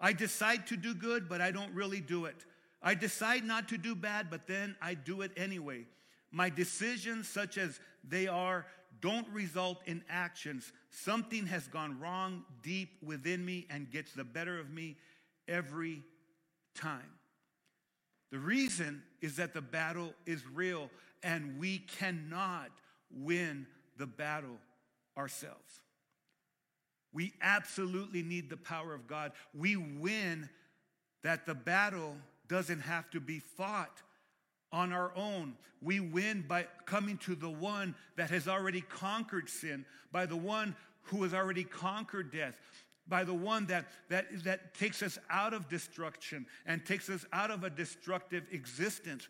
I 0.00 0.12
decide 0.12 0.66
to 0.68 0.76
do 0.76 0.94
good, 0.94 1.28
but 1.28 1.40
I 1.40 1.50
don't 1.50 1.74
really 1.74 2.00
do 2.00 2.24
it. 2.26 2.44
I 2.82 2.94
decide 2.94 3.44
not 3.44 3.68
to 3.68 3.78
do 3.78 3.94
bad, 3.94 4.30
but 4.30 4.46
then 4.46 4.76
I 4.80 4.94
do 4.94 5.20
it 5.22 5.32
anyway. 5.36 5.86
My 6.30 6.48
decisions, 6.48 7.28
such 7.28 7.58
as 7.58 7.78
they 8.02 8.26
are, 8.26 8.66
don't 9.00 9.28
result 9.28 9.80
in 9.86 10.02
actions. 10.08 10.72
Something 10.90 11.46
has 11.46 11.66
gone 11.68 11.98
wrong 12.00 12.44
deep 12.62 12.90
within 13.02 13.44
me 13.44 13.66
and 13.70 13.90
gets 13.90 14.12
the 14.12 14.24
better 14.24 14.58
of 14.58 14.70
me 14.70 14.96
every 15.48 16.02
time. 16.74 17.10
The 18.30 18.38
reason 18.38 19.02
is 19.20 19.36
that 19.36 19.54
the 19.54 19.62
battle 19.62 20.14
is 20.24 20.42
real 20.46 20.90
and 21.22 21.58
we 21.58 21.78
cannot 21.78 22.70
win 23.10 23.66
the 23.98 24.06
battle 24.06 24.58
ourselves. 25.16 25.80
We 27.12 27.32
absolutely 27.42 28.22
need 28.22 28.48
the 28.48 28.56
power 28.56 28.94
of 28.94 29.06
God. 29.08 29.32
We 29.52 29.76
win 29.76 30.48
that 31.22 31.44
the 31.44 31.54
battle 31.54 32.16
doesn't 32.50 32.80
have 32.80 33.08
to 33.10 33.20
be 33.20 33.38
fought 33.38 34.02
on 34.72 34.92
our 34.92 35.12
own. 35.16 35.54
We 35.80 36.00
win 36.00 36.44
by 36.46 36.66
coming 36.84 37.16
to 37.18 37.34
the 37.34 37.48
one 37.48 37.94
that 38.16 38.30
has 38.30 38.48
already 38.48 38.80
conquered 38.82 39.48
sin, 39.48 39.86
by 40.12 40.26
the 40.26 40.36
one 40.36 40.74
who 41.04 41.22
has 41.22 41.32
already 41.32 41.64
conquered 41.64 42.32
death, 42.32 42.54
by 43.08 43.24
the 43.24 43.34
one 43.34 43.66
that, 43.66 43.86
that, 44.08 44.26
that 44.44 44.74
takes 44.74 45.02
us 45.02 45.18
out 45.30 45.54
of 45.54 45.68
destruction 45.68 46.44
and 46.66 46.84
takes 46.84 47.08
us 47.08 47.24
out 47.32 47.50
of 47.50 47.64
a 47.64 47.70
destructive 47.70 48.44
existence 48.50 49.28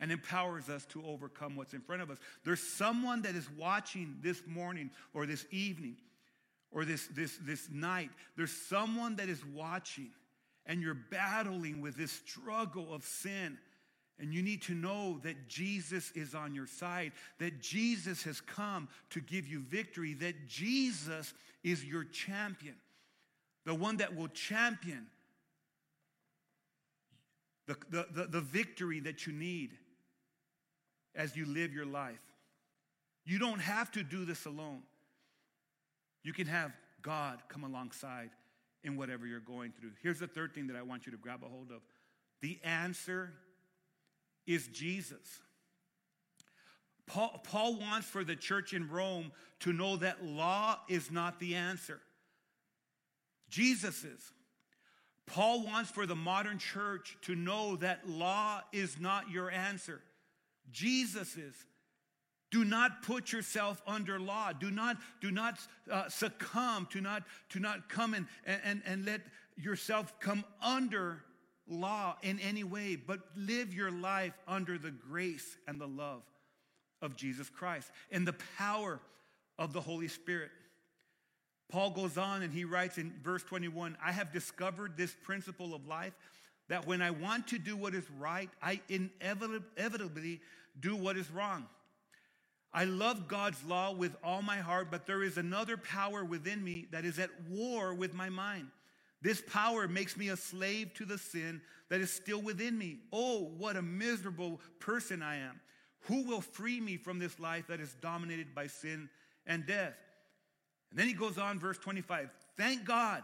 and 0.00 0.10
empowers 0.10 0.68
us 0.68 0.84
to 0.86 1.02
overcome 1.06 1.56
what's 1.56 1.74
in 1.74 1.80
front 1.80 2.02
of 2.02 2.10
us. 2.10 2.18
There's 2.44 2.62
someone 2.62 3.22
that 3.22 3.34
is 3.34 3.48
watching 3.50 4.16
this 4.22 4.42
morning 4.46 4.90
or 5.14 5.26
this 5.26 5.46
evening 5.50 5.96
or 6.70 6.84
this, 6.84 7.06
this, 7.08 7.38
this 7.42 7.68
night. 7.70 8.10
There's 8.36 8.52
someone 8.52 9.16
that 9.16 9.28
is 9.28 9.42
watching 9.54 10.10
and 10.66 10.82
you're 10.82 10.94
battling 10.94 11.80
with 11.80 11.96
this 11.96 12.12
struggle 12.12 12.92
of 12.92 13.04
sin. 13.04 13.58
And 14.18 14.32
you 14.32 14.42
need 14.42 14.62
to 14.62 14.74
know 14.74 15.20
that 15.24 15.46
Jesus 15.46 16.10
is 16.12 16.34
on 16.34 16.54
your 16.54 16.66
side, 16.66 17.12
that 17.38 17.60
Jesus 17.60 18.22
has 18.22 18.40
come 18.40 18.88
to 19.10 19.20
give 19.20 19.46
you 19.46 19.60
victory, 19.60 20.14
that 20.14 20.46
Jesus 20.46 21.34
is 21.62 21.84
your 21.84 22.04
champion, 22.04 22.76
the 23.64 23.74
one 23.74 23.98
that 23.98 24.16
will 24.16 24.28
champion 24.28 25.06
the, 27.66 27.76
the, 27.90 28.06
the, 28.10 28.24
the 28.26 28.40
victory 28.40 29.00
that 29.00 29.26
you 29.26 29.32
need 29.32 29.72
as 31.14 31.36
you 31.36 31.44
live 31.44 31.72
your 31.72 31.86
life. 31.86 32.20
You 33.24 33.38
don't 33.38 33.60
have 33.60 33.90
to 33.92 34.02
do 34.02 34.24
this 34.24 34.46
alone. 34.46 34.82
You 36.22 36.32
can 36.32 36.46
have 36.46 36.72
God 37.02 37.42
come 37.48 37.64
alongside 37.64 38.30
in 38.84 38.96
whatever 38.96 39.26
you're 39.26 39.40
going 39.40 39.72
through. 39.72 39.90
Here's 40.02 40.20
the 40.20 40.26
third 40.26 40.54
thing 40.54 40.68
that 40.68 40.76
I 40.76 40.82
want 40.82 41.06
you 41.06 41.12
to 41.12 41.18
grab 41.18 41.42
a 41.44 41.48
hold 41.48 41.70
of 41.70 41.82
the 42.42 42.58
answer 42.62 43.32
is 44.46 44.68
Jesus. 44.68 45.40
Paul, 47.06 47.40
Paul 47.44 47.78
wants 47.78 48.06
for 48.06 48.24
the 48.24 48.36
church 48.36 48.72
in 48.72 48.88
Rome 48.88 49.32
to 49.60 49.72
know 49.72 49.96
that 49.96 50.24
law 50.24 50.78
is 50.88 51.10
not 51.10 51.38
the 51.38 51.54
answer, 51.54 52.00
Jesus 53.48 54.04
is. 54.04 54.32
Paul 55.26 55.64
wants 55.64 55.90
for 55.90 56.06
the 56.06 56.14
modern 56.14 56.58
church 56.58 57.16
to 57.22 57.34
know 57.34 57.76
that 57.76 58.08
law 58.08 58.60
is 58.72 59.00
not 59.00 59.28
your 59.28 59.50
answer. 59.50 60.00
Jesus 60.70 61.36
is. 61.36 61.54
Do 62.50 62.64
not 62.64 63.02
put 63.02 63.32
yourself 63.32 63.82
under 63.86 64.20
law. 64.20 64.52
Do 64.52 64.70
not, 64.70 64.96
do 65.20 65.30
not 65.30 65.58
uh, 65.90 66.08
succumb. 66.08 66.88
Do 66.90 67.00
not, 67.00 67.24
do 67.50 67.58
not 67.58 67.88
come 67.88 68.14
and, 68.14 68.26
and, 68.44 68.82
and 68.86 69.04
let 69.04 69.20
yourself 69.56 70.18
come 70.20 70.44
under 70.62 71.22
law 71.68 72.16
in 72.22 72.38
any 72.40 72.64
way, 72.64 72.96
but 72.96 73.20
live 73.36 73.74
your 73.74 73.90
life 73.90 74.34
under 74.46 74.78
the 74.78 74.90
grace 74.90 75.56
and 75.66 75.80
the 75.80 75.88
love 75.88 76.22
of 77.02 77.16
Jesus 77.16 77.48
Christ 77.48 77.90
and 78.10 78.26
the 78.26 78.36
power 78.56 79.00
of 79.58 79.72
the 79.72 79.80
Holy 79.80 80.08
Spirit. 80.08 80.50
Paul 81.68 81.90
goes 81.90 82.16
on 82.16 82.42
and 82.42 82.52
he 82.52 82.64
writes 82.64 82.96
in 82.98 83.12
verse 83.22 83.42
21 83.42 83.96
I 84.04 84.12
have 84.12 84.32
discovered 84.32 84.96
this 84.96 85.14
principle 85.24 85.74
of 85.74 85.86
life 85.86 86.12
that 86.68 86.86
when 86.86 87.02
I 87.02 87.10
want 87.10 87.48
to 87.48 87.58
do 87.58 87.76
what 87.76 87.94
is 87.94 88.04
right, 88.18 88.50
I 88.62 88.80
inevitably 88.88 90.40
do 90.78 90.96
what 90.96 91.16
is 91.16 91.30
wrong. 91.30 91.66
I 92.76 92.84
love 92.84 93.26
God's 93.26 93.64
law 93.64 93.92
with 93.92 94.14
all 94.22 94.42
my 94.42 94.58
heart, 94.58 94.88
but 94.90 95.06
there 95.06 95.22
is 95.22 95.38
another 95.38 95.78
power 95.78 96.22
within 96.22 96.62
me 96.62 96.86
that 96.90 97.06
is 97.06 97.18
at 97.18 97.30
war 97.48 97.94
with 97.94 98.12
my 98.12 98.28
mind. 98.28 98.68
This 99.22 99.40
power 99.40 99.88
makes 99.88 100.14
me 100.14 100.28
a 100.28 100.36
slave 100.36 100.92
to 100.96 101.06
the 101.06 101.16
sin 101.16 101.62
that 101.88 102.02
is 102.02 102.10
still 102.10 102.42
within 102.42 102.76
me. 102.76 102.98
Oh, 103.14 103.50
what 103.56 103.76
a 103.76 103.82
miserable 103.82 104.60
person 104.78 105.22
I 105.22 105.36
am. 105.36 105.58
Who 106.00 106.26
will 106.26 106.42
free 106.42 106.78
me 106.78 106.98
from 106.98 107.18
this 107.18 107.40
life 107.40 107.68
that 107.68 107.80
is 107.80 107.96
dominated 108.02 108.54
by 108.54 108.66
sin 108.66 109.08
and 109.46 109.64
death? 109.66 109.94
And 110.90 111.00
then 111.00 111.08
he 111.08 111.14
goes 111.14 111.38
on, 111.38 111.58
verse 111.58 111.78
25 111.78 112.28
Thank 112.58 112.84
God, 112.84 113.22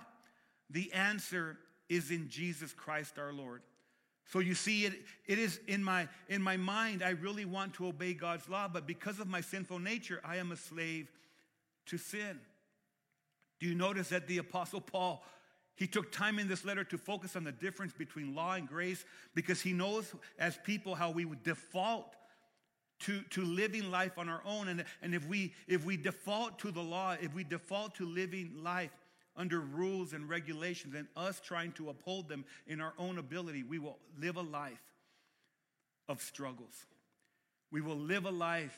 the 0.70 0.90
answer 0.94 1.58
is 1.90 2.10
in 2.10 2.30
Jesus 2.30 2.72
Christ 2.72 3.18
our 3.18 3.34
Lord. 3.34 3.60
So 4.32 4.38
you 4.38 4.54
see, 4.54 4.86
it, 4.86 4.94
it 5.26 5.38
is 5.38 5.60
in 5.66 5.84
my, 5.84 6.08
in 6.30 6.40
my 6.40 6.56
mind, 6.56 7.02
I 7.02 7.10
really 7.10 7.44
want 7.44 7.74
to 7.74 7.86
obey 7.86 8.14
God's 8.14 8.48
law, 8.48 8.66
but 8.66 8.86
because 8.86 9.20
of 9.20 9.28
my 9.28 9.42
sinful 9.42 9.78
nature, 9.78 10.22
I 10.24 10.36
am 10.36 10.52
a 10.52 10.56
slave 10.56 11.12
to 11.86 11.98
sin. 11.98 12.40
Do 13.60 13.66
you 13.66 13.74
notice 13.74 14.08
that 14.08 14.26
the 14.26 14.38
Apostle 14.38 14.80
Paul, 14.80 15.22
he 15.76 15.86
took 15.86 16.10
time 16.12 16.38
in 16.38 16.48
this 16.48 16.64
letter 16.64 16.82
to 16.82 16.96
focus 16.96 17.36
on 17.36 17.44
the 17.44 17.52
difference 17.52 17.92
between 17.92 18.34
law 18.34 18.54
and 18.54 18.66
grace 18.66 19.04
because 19.34 19.60
he 19.60 19.74
knows 19.74 20.14
as 20.38 20.56
people 20.64 20.94
how 20.94 21.10
we 21.10 21.26
would 21.26 21.42
default 21.42 22.16
to, 23.00 23.20
to 23.30 23.44
living 23.44 23.90
life 23.90 24.16
on 24.16 24.30
our 24.30 24.40
own. 24.46 24.68
And, 24.68 24.86
and 25.02 25.14
if, 25.14 25.26
we, 25.26 25.52
if 25.68 25.84
we 25.84 25.98
default 25.98 26.58
to 26.60 26.70
the 26.70 26.80
law, 26.80 27.16
if 27.20 27.34
we 27.34 27.44
default 27.44 27.96
to 27.96 28.06
living 28.06 28.54
life 28.62 28.92
under 29.36 29.60
rules 29.60 30.12
and 30.12 30.28
regulations 30.28 30.94
and 30.94 31.06
us 31.16 31.40
trying 31.40 31.72
to 31.72 31.88
uphold 31.88 32.28
them 32.28 32.44
in 32.66 32.80
our 32.80 32.92
own 32.98 33.18
ability, 33.18 33.62
we 33.62 33.78
will 33.78 33.98
live 34.20 34.36
a 34.36 34.42
life 34.42 34.82
of 36.08 36.20
struggles. 36.20 36.86
We 37.70 37.80
will 37.80 37.96
live 37.96 38.26
a 38.26 38.30
life 38.30 38.76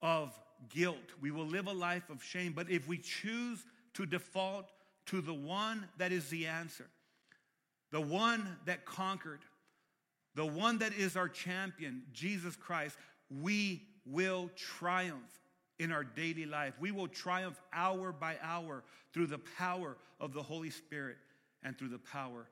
of 0.00 0.32
guilt. 0.68 1.12
We 1.20 1.30
will 1.30 1.46
live 1.46 1.66
a 1.66 1.72
life 1.72 2.08
of 2.10 2.22
shame. 2.22 2.52
But 2.52 2.70
if 2.70 2.88
we 2.88 2.98
choose 2.98 3.64
to 3.94 4.06
default 4.06 4.70
to 5.06 5.20
the 5.20 5.34
one 5.34 5.86
that 5.98 6.12
is 6.12 6.30
the 6.30 6.46
answer, 6.46 6.86
the 7.90 8.00
one 8.00 8.56
that 8.64 8.86
conquered, 8.86 9.40
the 10.34 10.46
one 10.46 10.78
that 10.78 10.94
is 10.94 11.16
our 11.16 11.28
champion, 11.28 12.02
Jesus 12.12 12.56
Christ, 12.56 12.96
we 13.30 13.82
will 14.06 14.50
triumph 14.56 15.40
in 15.78 15.92
our 15.92 16.04
daily 16.04 16.46
life. 16.46 16.74
We 16.78 16.92
will 16.92 17.08
triumph 17.08 17.60
hour 17.72 18.12
by 18.12 18.36
hour 18.42 18.84
through 19.12 19.26
the 19.26 19.40
power 19.58 19.96
of 20.20 20.32
the 20.32 20.42
Holy 20.42 20.70
Spirit 20.70 21.16
and 21.62 21.76
through 21.76 21.88
the 21.88 21.98
power 21.98 22.46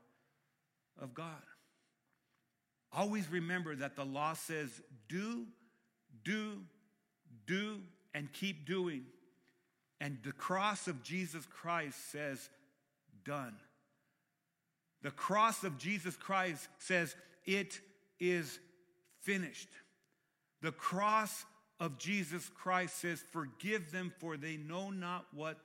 of 1.01 1.15
God. 1.15 1.43
Always 2.93 3.31
remember 3.31 3.75
that 3.77 3.97
the 3.97 4.05
law 4.05 4.35
says 4.35 4.69
do, 5.09 5.47
do, 6.25 6.59
do, 7.47 7.79
and 8.15 8.33
keep 8.33 8.67
doing. 8.67 9.05
And 10.01 10.19
the 10.25 10.33
cross 10.33 10.89
of 10.89 11.03
Jesus 11.03 11.47
Christ 11.47 12.11
says 12.11 12.51
done. 13.25 13.55
The 15.03 15.11
cross 15.11 15.65
of 15.65 15.79
Jesus 15.79 16.17
Christ 16.17 16.69
says 16.79 17.15
it 17.45 17.81
is 18.21 18.59
finished. 19.23 19.69
The 20.61 20.73
cross 20.73 21.45
of 21.83 21.99
Jesus 21.99 22.49
Christ 22.49 23.01
says, 23.01 23.25
Forgive 23.33 23.91
them, 23.91 24.13
for 24.21 24.37
they 24.37 24.57
know 24.57 24.91
not 24.91 25.27
what 25.35 25.59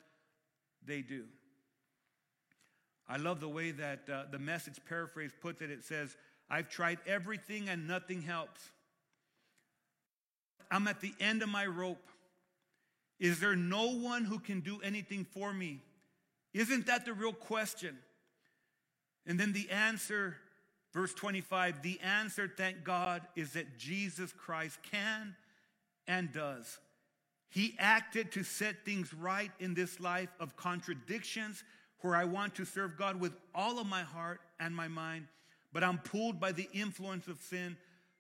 they 0.83 1.03
do. 1.03 1.25
I 3.07 3.17
love 3.17 3.39
the 3.39 3.47
way 3.47 3.69
that 3.69 4.09
uh, 4.11 4.23
the 4.31 4.39
message 4.39 4.79
paraphrase 4.89 5.29
puts 5.39 5.61
it. 5.61 5.69
It 5.69 5.85
says, 5.85 6.17
I've 6.49 6.69
tried 6.69 6.97
everything 7.05 7.69
and 7.69 7.87
nothing 7.87 8.23
helps. 8.23 8.59
I'm 10.71 10.87
at 10.87 11.01
the 11.01 11.13
end 11.19 11.43
of 11.43 11.49
my 11.49 11.67
rope. 11.67 12.09
Is 13.19 13.39
there 13.39 13.55
no 13.55 13.91
one 13.91 14.25
who 14.25 14.39
can 14.39 14.61
do 14.61 14.79
anything 14.81 15.23
for 15.23 15.53
me? 15.53 15.83
Isn't 16.51 16.87
that 16.87 17.05
the 17.05 17.13
real 17.13 17.31
question? 17.31 17.95
And 19.27 19.39
then 19.39 19.53
the 19.53 19.69
answer, 19.69 20.35
verse 20.93 21.13
25, 21.13 21.83
the 21.83 21.99
answer, 22.01 22.51
thank 22.57 22.83
God, 22.83 23.21
is 23.35 23.53
that 23.53 23.77
Jesus 23.77 24.31
Christ 24.31 24.79
can 24.81 25.35
and 26.07 26.31
does. 26.31 26.79
He 27.49 27.75
acted 27.79 28.31
to 28.33 28.43
set 28.43 28.85
things 28.85 29.13
right 29.13 29.51
in 29.59 29.73
this 29.73 29.99
life 29.99 30.29
of 30.39 30.55
contradictions 30.55 31.63
where 32.01 32.15
I 32.15 32.25
want 32.25 32.55
to 32.55 32.65
serve 32.65 32.97
God 32.97 33.19
with 33.19 33.33
all 33.55 33.79
of 33.79 33.87
my 33.87 34.03
heart 34.03 34.41
and 34.59 34.75
my 34.75 34.87
mind, 34.87 35.27
but 35.73 35.83
I'm 35.83 35.97
pulled 35.97 36.39
by 36.39 36.51
the 36.51 36.69
influence 36.73 37.27
of 37.27 37.39
sin 37.41 37.77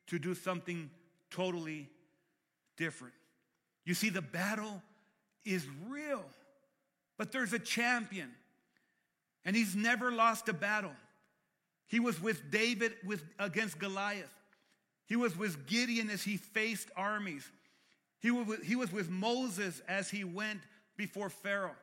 to 0.07 0.17
do 0.17 0.33
something 0.33 0.89
totally 1.29 1.89
different. 2.77 3.13
You 3.85 3.93
see, 3.93 4.09
the 4.09 4.21
battle 4.21 4.81
is 5.45 5.65
real, 5.87 6.23
but 7.17 7.31
there's 7.31 7.53
a 7.53 7.59
champion, 7.59 8.29
and 9.45 9.55
he's 9.55 9.75
never 9.75 10.11
lost 10.11 10.49
a 10.49 10.53
battle. 10.53 10.95
He 11.87 11.99
was 11.99 12.21
with 12.21 12.51
David 12.51 12.93
with, 13.05 13.23
against 13.39 13.79
Goliath. 13.79 14.33
He 15.05 15.15
was 15.15 15.37
with 15.37 15.67
Gideon 15.67 16.09
as 16.09 16.23
he 16.23 16.35
faced 16.37 16.89
armies. 16.97 17.49
He 18.19 18.31
was, 18.31 18.91
with, 18.91 19.09
Moses 19.09 19.81
as 19.87 20.09
he 20.09 20.23
went 20.23 20.61
before 20.95 21.29
Pharaoh. 21.29 21.75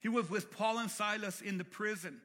He 0.00 0.08
was 0.08 0.28
with 0.30 0.50
Paul 0.50 0.78
and 0.78 0.90
Silas 0.90 1.40
in 1.40 1.58
the 1.58 1.64
prison. 1.64 2.20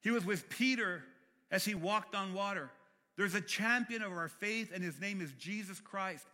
He 0.00 0.10
was 0.10 0.24
with 0.24 0.48
Peter 0.48 1.04
as 1.50 1.64
he 1.64 1.74
walked 1.74 2.14
on 2.14 2.34
water. 2.34 2.70
There's 3.16 3.34
a 3.34 3.40
champion 3.40 4.02
of 4.02 4.12
our 4.12 4.28
faith, 4.28 4.70
and 4.72 4.82
his 4.82 5.00
name 5.00 5.20
is 5.20 5.32
Jesus 5.32 5.80
Christ. 5.80 6.26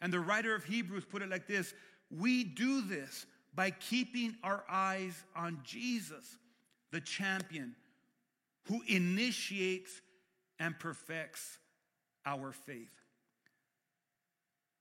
And 0.00 0.12
the 0.12 0.20
writer 0.20 0.54
of 0.54 0.64
Hebrews 0.64 1.04
put 1.04 1.22
it 1.22 1.30
like 1.30 1.46
this 1.46 1.74
We 2.10 2.42
do 2.42 2.80
this 2.82 3.26
by 3.54 3.70
keeping 3.70 4.34
our 4.42 4.64
eyes 4.68 5.22
on 5.36 5.60
Jesus, 5.62 6.38
the 6.90 7.00
champion 7.00 7.74
who 8.64 8.82
initiates 8.88 10.00
and 10.58 10.78
perfects 10.78 11.58
our 12.24 12.52
faith. 12.52 13.01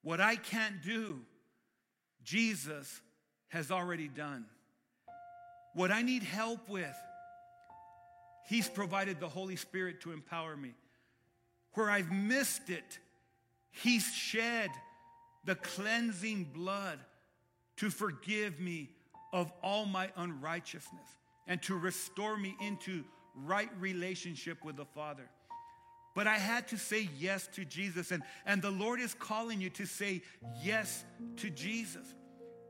What 0.04 0.20
I 0.20 0.36
can't 0.36 0.82
do, 0.82 1.22
Jesus 2.24 3.02
has 3.50 3.72
already 3.72 4.08
done. 4.08 4.46
What 5.74 5.92
I 5.92 6.02
need 6.02 6.24
help 6.24 6.70
with, 6.70 6.96
He's 8.48 8.68
provided 8.68 9.20
the 9.20 9.30
Holy 9.30 9.56
Spirit 9.56 10.02
to 10.02 10.12
empower 10.12 10.58
me. 10.58 10.74
Where 11.74 11.90
I've 11.90 12.12
missed 12.12 12.70
it, 12.70 13.00
He's 13.72 14.06
shed 14.14 14.72
the 15.46 15.56
cleansing 15.56 16.46
blood 16.54 17.00
to 17.78 17.90
forgive 17.90 18.60
me 18.60 18.90
of 19.34 19.52
all 19.64 19.86
my 19.86 20.10
unrighteousness 20.18 21.18
and 21.48 21.62
to 21.64 21.78
restore 21.78 22.38
me 22.38 22.56
into 22.62 23.04
right 23.36 23.70
relationship 23.80 24.64
with 24.64 24.76
the 24.76 24.86
Father. 24.86 25.30
But 26.14 26.28
I 26.28 26.38
had 26.38 26.68
to 26.70 26.78
say 26.78 27.10
yes 27.18 27.48
to 27.54 27.64
Jesus. 27.64 28.12
And, 28.12 28.24
and 28.46 28.62
the 28.62 28.72
Lord 28.72 29.00
is 29.00 29.14
calling 29.14 29.62
you 29.62 29.70
to 29.72 29.86
say 29.86 30.24
yes 30.62 31.06
to 31.38 31.50
Jesus. 31.50 32.06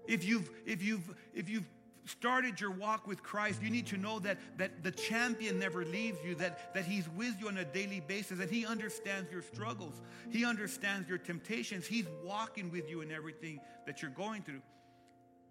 If 0.07 0.23
you've, 0.25 0.49
if 0.65 0.83
you've, 0.83 1.15
if 1.33 1.49
you've 1.49 1.65
started 2.05 2.59
your 2.59 2.71
walk 2.71 3.07
with 3.07 3.23
Christ, 3.23 3.61
you 3.61 3.69
need 3.69 3.87
to 3.87 3.97
know 3.97 4.19
that, 4.19 4.37
that 4.57 4.83
the 4.83 4.91
champion 4.91 5.59
never 5.59 5.85
leaves 5.85 6.17
you, 6.23 6.35
that, 6.35 6.73
that 6.73 6.85
he's 6.85 7.07
with 7.09 7.35
you 7.39 7.47
on 7.47 7.57
a 7.57 7.65
daily 7.65 7.99
basis, 7.99 8.37
that 8.39 8.49
he 8.49 8.65
understands 8.65 9.31
your 9.31 9.41
struggles. 9.41 10.01
He 10.29 10.45
understands 10.45 11.07
your 11.07 11.17
temptations. 11.17 11.87
He's 11.87 12.05
walking 12.23 12.71
with 12.71 12.89
you 12.89 13.01
in 13.01 13.11
everything 13.11 13.59
that 13.85 14.01
you're 14.01 14.11
going 14.11 14.43
through. 14.43 14.61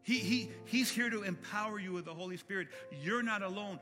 He, 0.03 0.19
he, 0.19 0.51
he's 0.65 0.91
here 0.91 1.11
to 1.11 1.23
empower 1.23 1.79
you 1.79 1.93
with 1.93 2.07
the 2.07 2.15
Holy 2.15 2.37
Spirit. 2.37 2.69
You're 3.03 3.23
not 3.23 3.43
alone. 3.43 3.79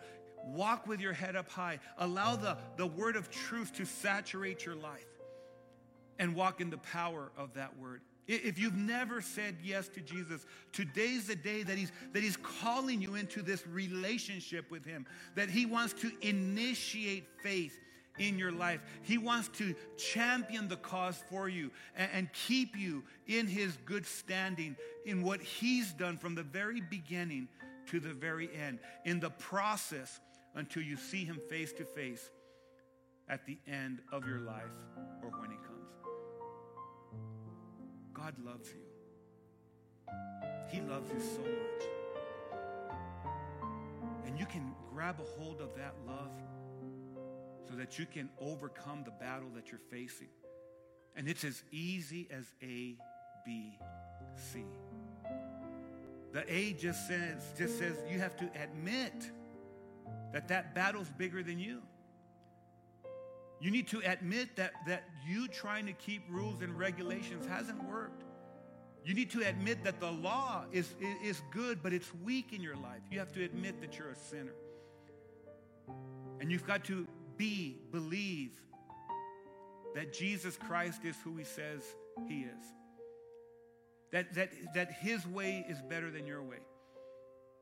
Walk 0.46 0.86
with 0.86 1.00
your 1.00 1.12
head 1.12 1.36
up 1.36 1.50
high. 1.50 1.78
Allow 1.98 2.36
the, 2.36 2.56
the 2.76 2.86
word 2.86 3.16
of 3.16 3.30
truth 3.30 3.74
to 3.74 3.84
saturate 3.84 4.64
your 4.64 4.76
life 4.76 5.06
and 6.18 6.34
walk 6.34 6.60
in 6.60 6.70
the 6.70 6.78
power 6.78 7.30
of 7.36 7.54
that 7.54 7.78
word. 7.78 8.00
If 8.28 8.58
you've 8.58 8.76
never 8.76 9.22
said 9.22 9.56
yes 9.64 9.88
to 9.88 10.02
Jesus, 10.02 10.44
today's 10.72 11.28
the 11.28 11.34
day 11.34 11.62
that 11.62 11.78
he's, 11.78 11.90
that 12.12 12.22
he's 12.22 12.36
calling 12.36 13.00
you 13.00 13.14
into 13.14 13.40
this 13.40 13.66
relationship 13.66 14.70
with 14.70 14.84
Him, 14.84 15.06
that 15.34 15.48
He 15.48 15.64
wants 15.64 15.94
to 15.94 16.12
initiate 16.20 17.24
faith 17.42 17.78
in 18.18 18.38
your 18.38 18.52
life. 18.52 18.80
He 19.02 19.16
wants 19.16 19.48
to 19.58 19.74
champion 19.96 20.68
the 20.68 20.76
cause 20.76 21.22
for 21.30 21.48
you 21.48 21.70
and, 21.96 22.10
and 22.12 22.32
keep 22.34 22.76
you 22.76 23.02
in 23.26 23.46
His 23.46 23.78
good 23.86 24.04
standing 24.04 24.76
in 25.06 25.22
what 25.22 25.40
He's 25.40 25.94
done 25.94 26.18
from 26.18 26.34
the 26.34 26.42
very 26.42 26.82
beginning 26.82 27.48
to 27.86 27.98
the 27.98 28.12
very 28.12 28.50
end. 28.54 28.78
In 29.06 29.20
the 29.20 29.30
process, 29.30 30.20
until 30.54 30.82
you 30.82 30.96
see 30.96 31.24
him 31.24 31.38
face 31.48 31.72
to 31.74 31.84
face 31.84 32.30
at 33.28 33.44
the 33.46 33.58
end 33.66 34.00
of 34.12 34.26
your 34.26 34.40
life 34.40 34.64
or 35.22 35.30
when 35.40 35.50
he 35.50 35.56
comes. 35.56 35.92
God 38.12 38.34
loves 38.44 38.68
you. 38.70 38.80
He 40.70 40.80
loves 40.80 41.10
you 41.10 41.20
so 41.20 41.40
much. 41.40 41.84
And 44.26 44.38
you 44.38 44.46
can 44.46 44.74
grab 44.92 45.20
a 45.20 45.40
hold 45.40 45.60
of 45.60 45.74
that 45.76 45.94
love 46.06 46.32
so 47.68 47.74
that 47.76 47.98
you 47.98 48.06
can 48.06 48.28
overcome 48.40 49.02
the 49.04 49.10
battle 49.12 49.48
that 49.54 49.70
you're 49.70 49.80
facing. 49.90 50.28
And 51.16 51.28
it's 51.28 51.44
as 51.44 51.62
easy 51.70 52.28
as 52.30 52.46
A, 52.62 52.96
B, 53.44 53.78
C. 54.36 54.64
The 56.32 56.44
A 56.52 56.72
just 56.74 57.08
says, 57.08 57.42
just 57.56 57.78
says 57.78 57.96
you 58.10 58.18
have 58.18 58.36
to 58.36 58.50
admit 58.62 59.30
that 60.32 60.48
that 60.48 60.74
battle's 60.74 61.08
bigger 61.10 61.42
than 61.42 61.58
you. 61.58 61.82
You 63.60 63.70
need 63.70 63.88
to 63.88 64.00
admit 64.04 64.56
that, 64.56 64.72
that 64.86 65.04
you 65.26 65.48
trying 65.48 65.86
to 65.86 65.92
keep 65.92 66.22
rules 66.30 66.62
and 66.62 66.78
regulations 66.78 67.46
hasn't 67.46 67.82
worked. 67.84 68.22
You 69.04 69.14
need 69.14 69.30
to 69.30 69.40
admit 69.40 69.82
that 69.84 70.00
the 70.00 70.10
law 70.10 70.64
is, 70.70 70.94
is 71.22 71.42
good, 71.50 71.82
but 71.82 71.92
it's 71.92 72.12
weak 72.22 72.52
in 72.52 72.60
your 72.60 72.76
life. 72.76 73.00
You 73.10 73.18
have 73.18 73.32
to 73.32 73.44
admit 73.44 73.80
that 73.80 73.98
you're 73.98 74.10
a 74.10 74.16
sinner. 74.16 74.54
And 76.40 76.52
you've 76.52 76.66
got 76.66 76.84
to 76.84 77.06
be, 77.36 77.78
believe 77.90 78.52
that 79.94 80.12
Jesus 80.12 80.56
Christ 80.56 81.04
is 81.04 81.16
who 81.24 81.36
he 81.36 81.44
says 81.44 81.82
he 82.28 82.42
is. 82.42 82.64
That, 84.12 84.34
that, 84.34 84.50
that 84.74 84.92
his 84.92 85.26
way 85.26 85.64
is 85.68 85.80
better 85.82 86.10
than 86.10 86.26
your 86.26 86.42
way. 86.42 86.58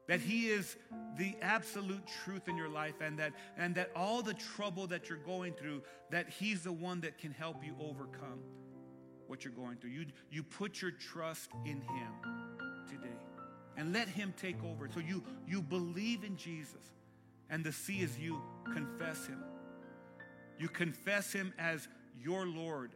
That 0.07 0.21
he 0.21 0.49
is 0.49 0.77
the 1.19 1.35
absolute 1.43 2.07
truth 2.25 2.49
in 2.49 2.57
your 2.57 2.69
life 2.69 2.95
and 3.01 3.19
that, 3.19 3.33
and 3.57 3.75
that 3.75 3.91
all 3.97 4.23
the 4.23 4.35
trouble 4.35 4.87
that 4.89 5.09
you're 5.09 5.19
going 5.19 5.53
through, 5.55 5.83
that 6.11 6.29
he's 6.29 6.63
the 6.63 6.73
one 6.73 7.01
that 7.01 7.19
can 7.19 7.33
help 7.33 7.65
you 7.65 7.75
overcome 7.81 8.41
what 9.27 9.45
you're 9.45 9.53
going 9.53 9.77
through. 9.79 9.91
You, 9.91 10.07
you 10.31 10.43
put 10.43 10.81
your 10.81 10.93
trust 10.93 11.51
in 11.65 11.81
him 11.81 12.13
today 12.89 13.17
and 13.77 13.93
let 13.93 14.09
him 14.09 14.33
take 14.37 14.63
over. 14.63 14.89
So 14.93 15.01
you, 15.01 15.25
you 15.47 15.61
believe 15.61 16.23
in 16.23 16.37
Jesus 16.37 16.93
and 17.51 17.65
the 17.65 17.73
C 17.73 18.01
is 18.01 18.19
you 18.19 18.41
confess 18.73 19.27
him. 19.27 19.43
You 20.59 20.69
confess 20.69 21.33
him 21.33 21.53
as 21.59 21.89
your 22.21 22.47
Lord 22.47 22.93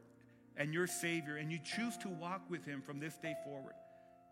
and 0.57 0.75
your 0.75 0.87
Savior, 0.87 1.37
and 1.37 1.51
you 1.51 1.59
choose 1.59 1.97
to 1.99 2.09
walk 2.09 2.43
with 2.51 2.65
him 2.65 2.83
from 2.83 2.99
this 2.99 3.17
day 3.17 3.35
forward. 3.45 3.75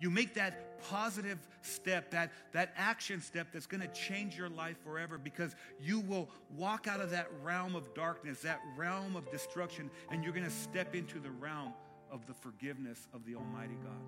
You 0.00 0.10
make 0.10 0.34
that 0.34 0.80
positive 0.82 1.38
step, 1.62 2.10
that, 2.12 2.32
that 2.52 2.72
action 2.76 3.20
step 3.20 3.48
that's 3.52 3.66
going 3.66 3.80
to 3.80 3.88
change 3.88 4.36
your 4.36 4.48
life 4.48 4.76
forever 4.84 5.18
because 5.18 5.54
you 5.80 6.00
will 6.00 6.28
walk 6.56 6.86
out 6.86 7.00
of 7.00 7.10
that 7.10 7.28
realm 7.42 7.74
of 7.74 7.92
darkness, 7.94 8.40
that 8.40 8.60
realm 8.76 9.16
of 9.16 9.30
destruction, 9.30 9.90
and 10.10 10.22
you're 10.22 10.32
going 10.32 10.44
to 10.44 10.50
step 10.50 10.94
into 10.94 11.18
the 11.18 11.30
realm 11.30 11.72
of 12.10 12.26
the 12.26 12.34
forgiveness 12.34 13.08
of 13.12 13.24
the 13.24 13.34
Almighty 13.34 13.76
God. 13.82 14.00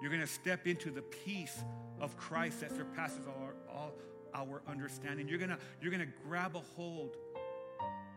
You're 0.00 0.10
going 0.10 0.20
to 0.20 0.26
step 0.26 0.66
into 0.66 0.90
the 0.90 1.02
peace 1.02 1.64
of 2.00 2.16
Christ 2.16 2.60
that 2.60 2.74
surpasses 2.74 3.26
all 3.26 3.42
our, 3.42 3.54
all 3.72 3.92
our 4.34 4.62
understanding. 4.68 5.28
You're 5.28 5.38
going 5.38 5.54
you're 5.80 5.92
going 5.92 6.04
to 6.04 6.12
grab 6.28 6.56
a 6.56 6.62
hold 6.76 7.16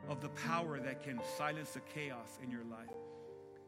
of 0.10 0.22
the 0.22 0.30
power 0.30 0.80
that 0.80 1.04
can 1.04 1.20
silence 1.38 1.72
the 1.72 1.82
chaos 1.82 2.40
in 2.44 2.50
your 2.50 2.64
life. 2.64 2.90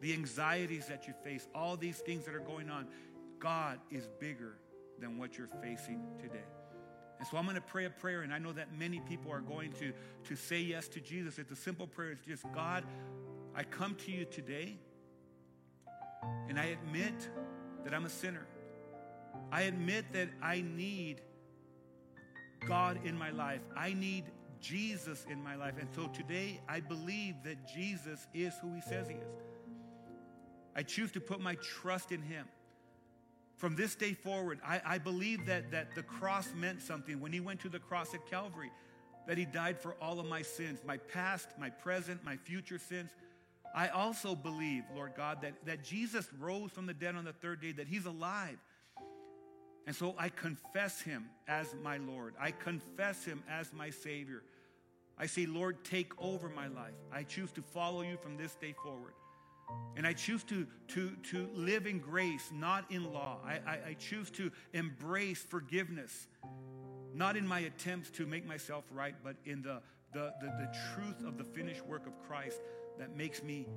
The 0.02 0.14
anxieties 0.14 0.88
that 0.88 1.08
you 1.08 1.14
face, 1.24 1.48
all 1.56 1.76
these 1.76 1.98
things 1.98 2.26
that 2.26 2.36
are 2.36 2.40
going 2.40 2.70
on, 2.70 2.88
God 3.40 3.80
is 3.92 4.08
bigger 4.20 4.58
than 5.00 5.18
what 5.18 5.38
you're 5.38 5.50
facing 5.62 6.02
today. 6.20 6.46
And 7.20 7.28
so 7.28 7.38
I'm 7.38 7.46
going 7.46 7.56
to 7.56 7.62
pray 7.62 7.86
a 7.86 7.90
prayer, 7.90 8.22
and 8.22 8.32
I 8.32 8.38
know 8.38 8.54
that 8.54 8.78
many 8.78 9.00
people 9.00 9.32
are 9.32 9.42
going 9.42 9.72
to, 9.74 9.92
to 10.26 10.36
say 10.36 10.60
yes 10.60 10.88
to 10.90 11.00
Jesus. 11.00 11.40
It's 11.40 11.52
a 11.52 11.56
simple 11.56 11.88
prayer. 11.88 12.12
It's 12.12 12.26
just, 12.26 12.44
God, 12.54 12.84
I 13.56 13.64
come 13.64 13.96
to 14.06 14.12
you 14.12 14.26
today, 14.26 14.78
and 16.48 16.60
I 16.60 16.66
admit 16.66 17.30
that 17.84 17.94
I'm 17.94 18.06
a 18.06 18.10
sinner. 18.10 18.46
I 19.52 19.64
admit 19.64 20.06
that 20.14 20.30
I 20.42 20.62
need 20.62 21.22
God 22.68 23.00
in 23.06 23.18
my 23.18 23.32
life. 23.32 23.62
I 23.76 23.94
need 23.94 24.26
Jesus 24.60 25.26
in 25.30 25.42
my 25.44 25.56
life. 25.56 25.76
And 25.80 25.90
so 25.96 26.08
today 26.08 26.60
I 26.68 26.80
believe 26.80 27.36
that 27.44 27.68
Jesus 27.68 28.28
is 28.34 28.54
who 28.62 28.74
he 28.74 28.82
says 28.82 29.08
he 29.08 29.16
is. 29.16 29.47
I 30.78 30.84
choose 30.84 31.12
to 31.14 31.20
put 31.20 31.42
my 31.42 31.56
trust 31.56 32.12
in 32.12 32.22
him. 32.22 32.46
From 33.56 33.76
this 33.76 33.96
day 33.96 34.14
forward, 34.14 34.60
I, 34.64 34.80
I 34.86 34.98
believe 35.00 35.48
that, 35.48 35.72
that 35.72 35.96
the 35.96 36.04
cross 36.04 36.54
meant 36.56 36.84
something. 36.84 37.20
When 37.20 37.34
he 37.34 37.40
went 37.40 37.60
to 37.62 37.70
the 37.70 37.80
cross 37.80 38.14
at 38.14 38.30
Calvary, 38.30 38.70
that 39.26 39.40
he 39.40 39.46
died 39.46 39.80
for 39.80 39.96
all 40.00 40.20
of 40.20 40.28
my 40.28 40.44
sins, 40.44 40.80
my 40.86 40.98
past, 40.98 41.50
my 41.60 41.72
present, 41.72 42.24
my 42.24 42.38
future 42.38 42.78
sins. 42.78 43.10
I 43.76 43.88
also 43.88 44.36
believe, 44.36 44.84
Lord 44.96 45.14
God, 45.18 45.42
that, 45.42 45.54
that 45.66 45.84
Jesus 45.84 46.30
rose 46.40 46.72
from 46.72 46.86
the 46.86 46.94
dead 46.94 47.16
on 47.16 47.26
the 47.26 47.34
third 47.34 47.60
day, 47.60 47.72
that 47.72 47.88
he's 47.88 48.06
alive. 48.06 48.60
And 49.88 49.96
so 49.96 50.14
I 50.20 50.30
confess 50.30 51.02
him 51.02 51.26
as 51.48 51.74
my 51.82 51.98
Lord. 51.98 52.36
I 52.40 52.52
confess 52.52 53.26
him 53.26 53.42
as 53.50 53.74
my 53.74 53.90
Savior. 53.90 54.44
I 55.18 55.26
say, 55.26 55.48
Lord, 55.48 55.84
take 55.84 56.12
over 56.22 56.50
my 56.50 56.68
life. 56.68 56.94
I 57.12 57.24
choose 57.24 57.52
to 57.54 57.64
follow 57.64 58.04
you 58.04 58.18
from 58.18 58.38
this 58.38 58.54
day 58.56 58.76
forward. 58.84 59.14
And 59.96 60.06
I 60.06 60.14
choose 60.14 60.44
to, 60.46 60.68
to, 60.90 61.12
to 61.32 61.50
live 61.54 61.88
in 61.88 62.00
grace, 62.00 62.52
not 62.54 62.90
in 62.92 63.12
law. 63.12 63.40
I, 63.46 63.54
I, 63.70 63.80
I 63.90 63.94
choose 63.98 64.30
to 64.32 64.52
embrace 64.74 65.42
forgiveness, 65.42 66.28
not 67.14 67.36
in 67.36 67.48
my 67.48 67.60
attempts 67.60 68.10
to 68.12 68.26
make 68.26 68.46
myself 68.46 68.84
right, 68.92 69.16
but 69.24 69.36
in 69.46 69.62
the, 69.62 69.82
the, 70.14 70.34
the, 70.40 70.48
the 70.48 70.78
truth 70.94 71.28
of 71.28 71.38
the 71.38 71.44
finished 71.44 71.86
work 71.86 72.06
of 72.06 72.14
Christ 72.28 72.62
that 73.00 73.16
makes 73.16 73.44
me 73.44 73.68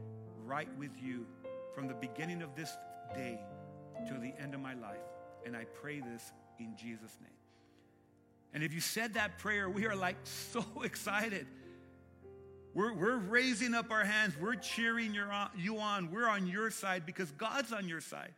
right 0.45 0.69
with 0.79 0.93
you 1.03 1.27
from 1.75 1.89
the 1.89 1.95
beginning 1.95 2.43
of 2.43 2.55
this 2.55 2.77
day 3.15 3.41
to 4.09 4.15
the 4.15 4.33
end 4.41 4.55
of 4.55 4.61
my 4.61 4.75
life. 4.75 4.99
And 5.47 5.57
I 5.57 5.65
pray 5.65 6.01
this 6.01 6.33
in 6.59 6.77
Jesus' 6.77 7.17
name. 7.21 7.31
And 8.53 8.63
if 8.63 8.75
you 8.75 8.81
said 8.81 9.15
that 9.15 9.39
prayer, 9.39 9.71
we 9.71 9.87
are 9.87 9.97
like 9.97 10.17
so 10.25 10.65
excited. 10.83 11.47
We're, 12.75 12.95
we're 12.95 13.17
raising 13.17 13.75
up 13.75 13.91
our 13.91 14.05
hands. 14.05 14.35
We're 14.41 14.55
cheering 14.55 15.15
you 15.15 15.79
on. 15.79 16.11
We're 16.11 16.29
on 16.29 16.47
your 16.47 16.71
side 16.71 17.05
because 17.05 17.31
God's 17.33 17.73
on 17.73 17.89
your 17.89 18.01
side. 18.01 18.33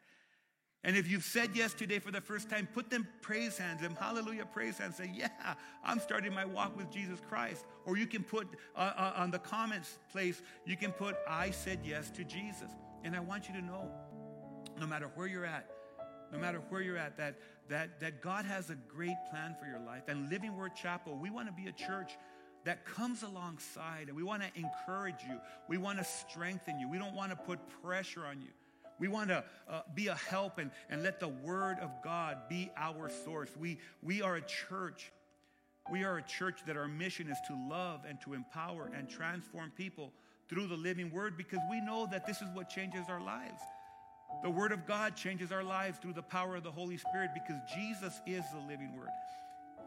And 0.84 0.96
if 0.96 1.08
you've 1.08 1.22
said 1.22 1.50
yes 1.54 1.74
today 1.74 2.00
for 2.00 2.10
the 2.10 2.20
first 2.20 2.50
time, 2.50 2.66
put 2.72 2.90
them 2.90 3.06
praise 3.20 3.56
hands, 3.56 3.82
them 3.82 3.96
hallelujah 3.98 4.46
praise 4.46 4.78
hands. 4.78 4.96
Say, 4.96 5.12
yeah, 5.14 5.28
I'm 5.84 6.00
starting 6.00 6.34
my 6.34 6.44
walk 6.44 6.76
with 6.76 6.90
Jesus 6.90 7.20
Christ. 7.28 7.64
Or 7.86 7.96
you 7.96 8.06
can 8.06 8.24
put 8.24 8.48
uh, 8.74 8.92
uh, 8.96 9.12
on 9.16 9.30
the 9.30 9.38
comments 9.38 9.98
place, 10.10 10.42
you 10.66 10.76
can 10.76 10.90
put, 10.90 11.16
I 11.28 11.50
said 11.50 11.80
yes 11.84 12.10
to 12.10 12.24
Jesus. 12.24 12.70
And 13.04 13.14
I 13.14 13.20
want 13.20 13.48
you 13.48 13.54
to 13.54 13.64
know, 13.64 13.88
no 14.80 14.86
matter 14.86 15.08
where 15.14 15.28
you're 15.28 15.46
at, 15.46 15.70
no 16.32 16.38
matter 16.38 16.60
where 16.68 16.80
you're 16.80 16.96
at, 16.96 17.16
that, 17.16 17.36
that, 17.68 18.00
that 18.00 18.20
God 18.20 18.44
has 18.44 18.70
a 18.70 18.74
great 18.74 19.16
plan 19.30 19.54
for 19.60 19.66
your 19.66 19.80
life. 19.80 20.04
And 20.08 20.30
Living 20.30 20.56
Word 20.56 20.74
Chapel, 20.74 21.16
we 21.16 21.30
want 21.30 21.46
to 21.46 21.52
be 21.52 21.68
a 21.68 21.72
church 21.72 22.12
that 22.64 22.84
comes 22.84 23.22
alongside 23.22 24.08
and 24.08 24.16
we 24.16 24.22
want 24.22 24.42
to 24.42 24.48
encourage 24.54 25.22
you. 25.28 25.38
We 25.68 25.78
want 25.78 25.98
to 25.98 26.04
strengthen 26.04 26.78
you. 26.78 26.88
We 26.88 26.98
don't 26.98 27.14
want 27.14 27.30
to 27.30 27.36
put 27.36 27.58
pressure 27.82 28.24
on 28.24 28.40
you. 28.40 28.48
We 28.98 29.08
want 29.08 29.30
to 29.30 29.42
uh, 29.68 29.82
be 29.94 30.08
a 30.08 30.14
help 30.14 30.58
and, 30.58 30.70
and 30.88 31.02
let 31.02 31.18
the 31.18 31.28
Word 31.28 31.78
of 31.80 31.90
God 32.04 32.38
be 32.48 32.70
our 32.76 33.10
source. 33.24 33.50
We, 33.58 33.78
we 34.02 34.22
are 34.22 34.36
a 34.36 34.42
church. 34.42 35.10
We 35.90 36.04
are 36.04 36.18
a 36.18 36.22
church 36.22 36.60
that 36.66 36.76
our 36.76 36.86
mission 36.86 37.28
is 37.28 37.38
to 37.48 37.68
love 37.68 38.02
and 38.08 38.20
to 38.20 38.34
empower 38.34 38.90
and 38.96 39.08
transform 39.08 39.72
people 39.76 40.12
through 40.48 40.68
the 40.68 40.76
living 40.76 41.10
Word 41.10 41.36
because 41.36 41.58
we 41.68 41.80
know 41.80 42.06
that 42.12 42.26
this 42.26 42.42
is 42.42 42.48
what 42.54 42.68
changes 42.68 43.06
our 43.08 43.20
lives. 43.20 43.60
The 44.42 44.50
Word 44.50 44.72
of 44.72 44.86
God 44.86 45.16
changes 45.16 45.50
our 45.50 45.64
lives 45.64 45.98
through 45.98 46.14
the 46.14 46.22
power 46.22 46.56
of 46.56 46.62
the 46.62 46.70
Holy 46.70 46.96
Spirit 46.96 47.30
because 47.34 47.60
Jesus 47.74 48.20
is 48.26 48.44
the 48.52 48.60
living 48.68 48.96
Word. 48.96 49.08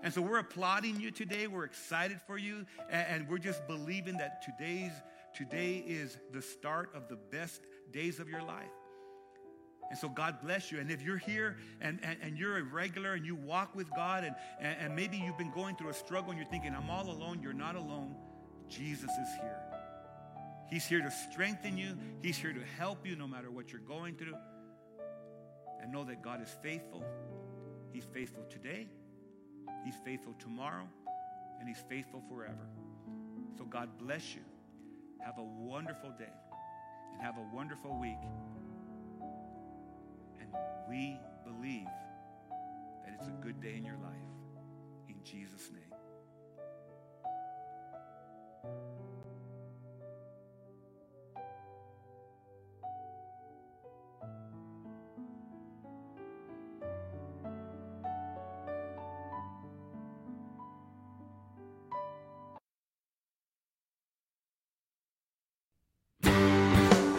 And 0.06 0.14
so 0.14 0.22
we're 0.22 0.38
applauding 0.38 0.99
you 0.99 1.10
today. 1.10 1.47
We're 1.47 1.64
excited 1.64 2.22
for 2.28 2.38
you. 2.38 2.68
And, 2.91 3.28
we're 3.28 3.39
just 3.39 3.66
believing 3.66 4.18
that 4.18 4.43
today's, 4.43 4.91
today 5.34 5.84
is 5.88 6.20
the 6.32 6.43
start 6.43 6.91
of 6.93 7.08
the 7.10 7.16
best 7.16 7.64
days 7.91 8.20
of 8.20 8.30
your 8.30 8.43
life. 8.43 8.70
And 9.89 9.97
so 9.97 10.08
God 10.08 10.38
bless 10.43 10.72
you. 10.72 10.80
And 10.80 10.91
if 10.91 11.01
you're 11.01 11.18
here 11.18 11.58
and, 11.82 11.99
and, 12.03 12.20
and 12.22 12.38
you're 12.38 12.58
a 12.58 12.64
regular 12.64 13.14
and 13.14 13.26
you 13.26 13.34
walk 13.34 13.76
with 13.76 13.89
God 13.95 14.24
and, 14.24 14.36
and, 14.60 14.78
and 14.80 14.95
maybe 14.95 15.18
you've 15.18 15.39
been 15.39 15.51
going 15.51 15.76
through 15.76 15.89
a 15.89 15.93
struggle 15.93 16.30
and 16.30 16.39
you're 16.39 16.51
thinking, 16.51 16.76
I'm 16.76 16.91
all 16.91 17.10
alone, 17.10 17.39
you're 17.41 17.53
not 17.53 17.76
alone. 17.76 18.16
Jesus 18.70 19.10
is 19.10 19.30
here. 19.41 19.60
He's 20.70 20.86
here 20.86 21.01
to 21.01 21.12
strengthen 21.32 21.80
you. 21.80 21.97
He's 22.22 22.38
here 22.38 22.53
to 22.53 22.62
help 22.78 23.08
you 23.08 23.16
no 23.16 23.28
matter 23.28 23.49
what 23.49 23.72
you're 23.72 23.82
going 23.82 24.18
through. 24.18 24.36
And 25.82 25.91
know 25.91 26.03
that 26.03 26.22
God 26.22 26.43
is 26.43 26.56
faithful. 26.62 27.03
He's 27.91 28.06
faithful 28.06 28.43
today. 28.51 28.88
He's 29.84 29.95
faithful 30.03 30.34
tomorrow. 30.39 30.88
And 31.59 31.68
He's 31.68 31.84
faithful 31.89 32.22
forever. 32.30 32.68
So 33.57 33.63
God 33.66 33.89
bless 33.97 34.36
you. 34.36 34.41
Have 35.22 35.38
a 35.38 35.43
wonderful 35.43 36.11
day. 36.18 36.34
And 37.13 37.22
have 37.22 37.38
a 37.38 37.55
wonderful 37.55 37.99
week. 37.99 38.20
And 40.39 40.49
we 40.89 41.18
believe 41.43 41.88
that 43.05 43.16
it's 43.18 43.28
a 43.28 43.43
good 43.43 43.61
day 43.61 43.76
in 43.78 43.86
your 43.86 43.97
life. 43.97 44.11
In 45.07 45.16
Jesus' 45.24 45.72
name. 45.72 45.82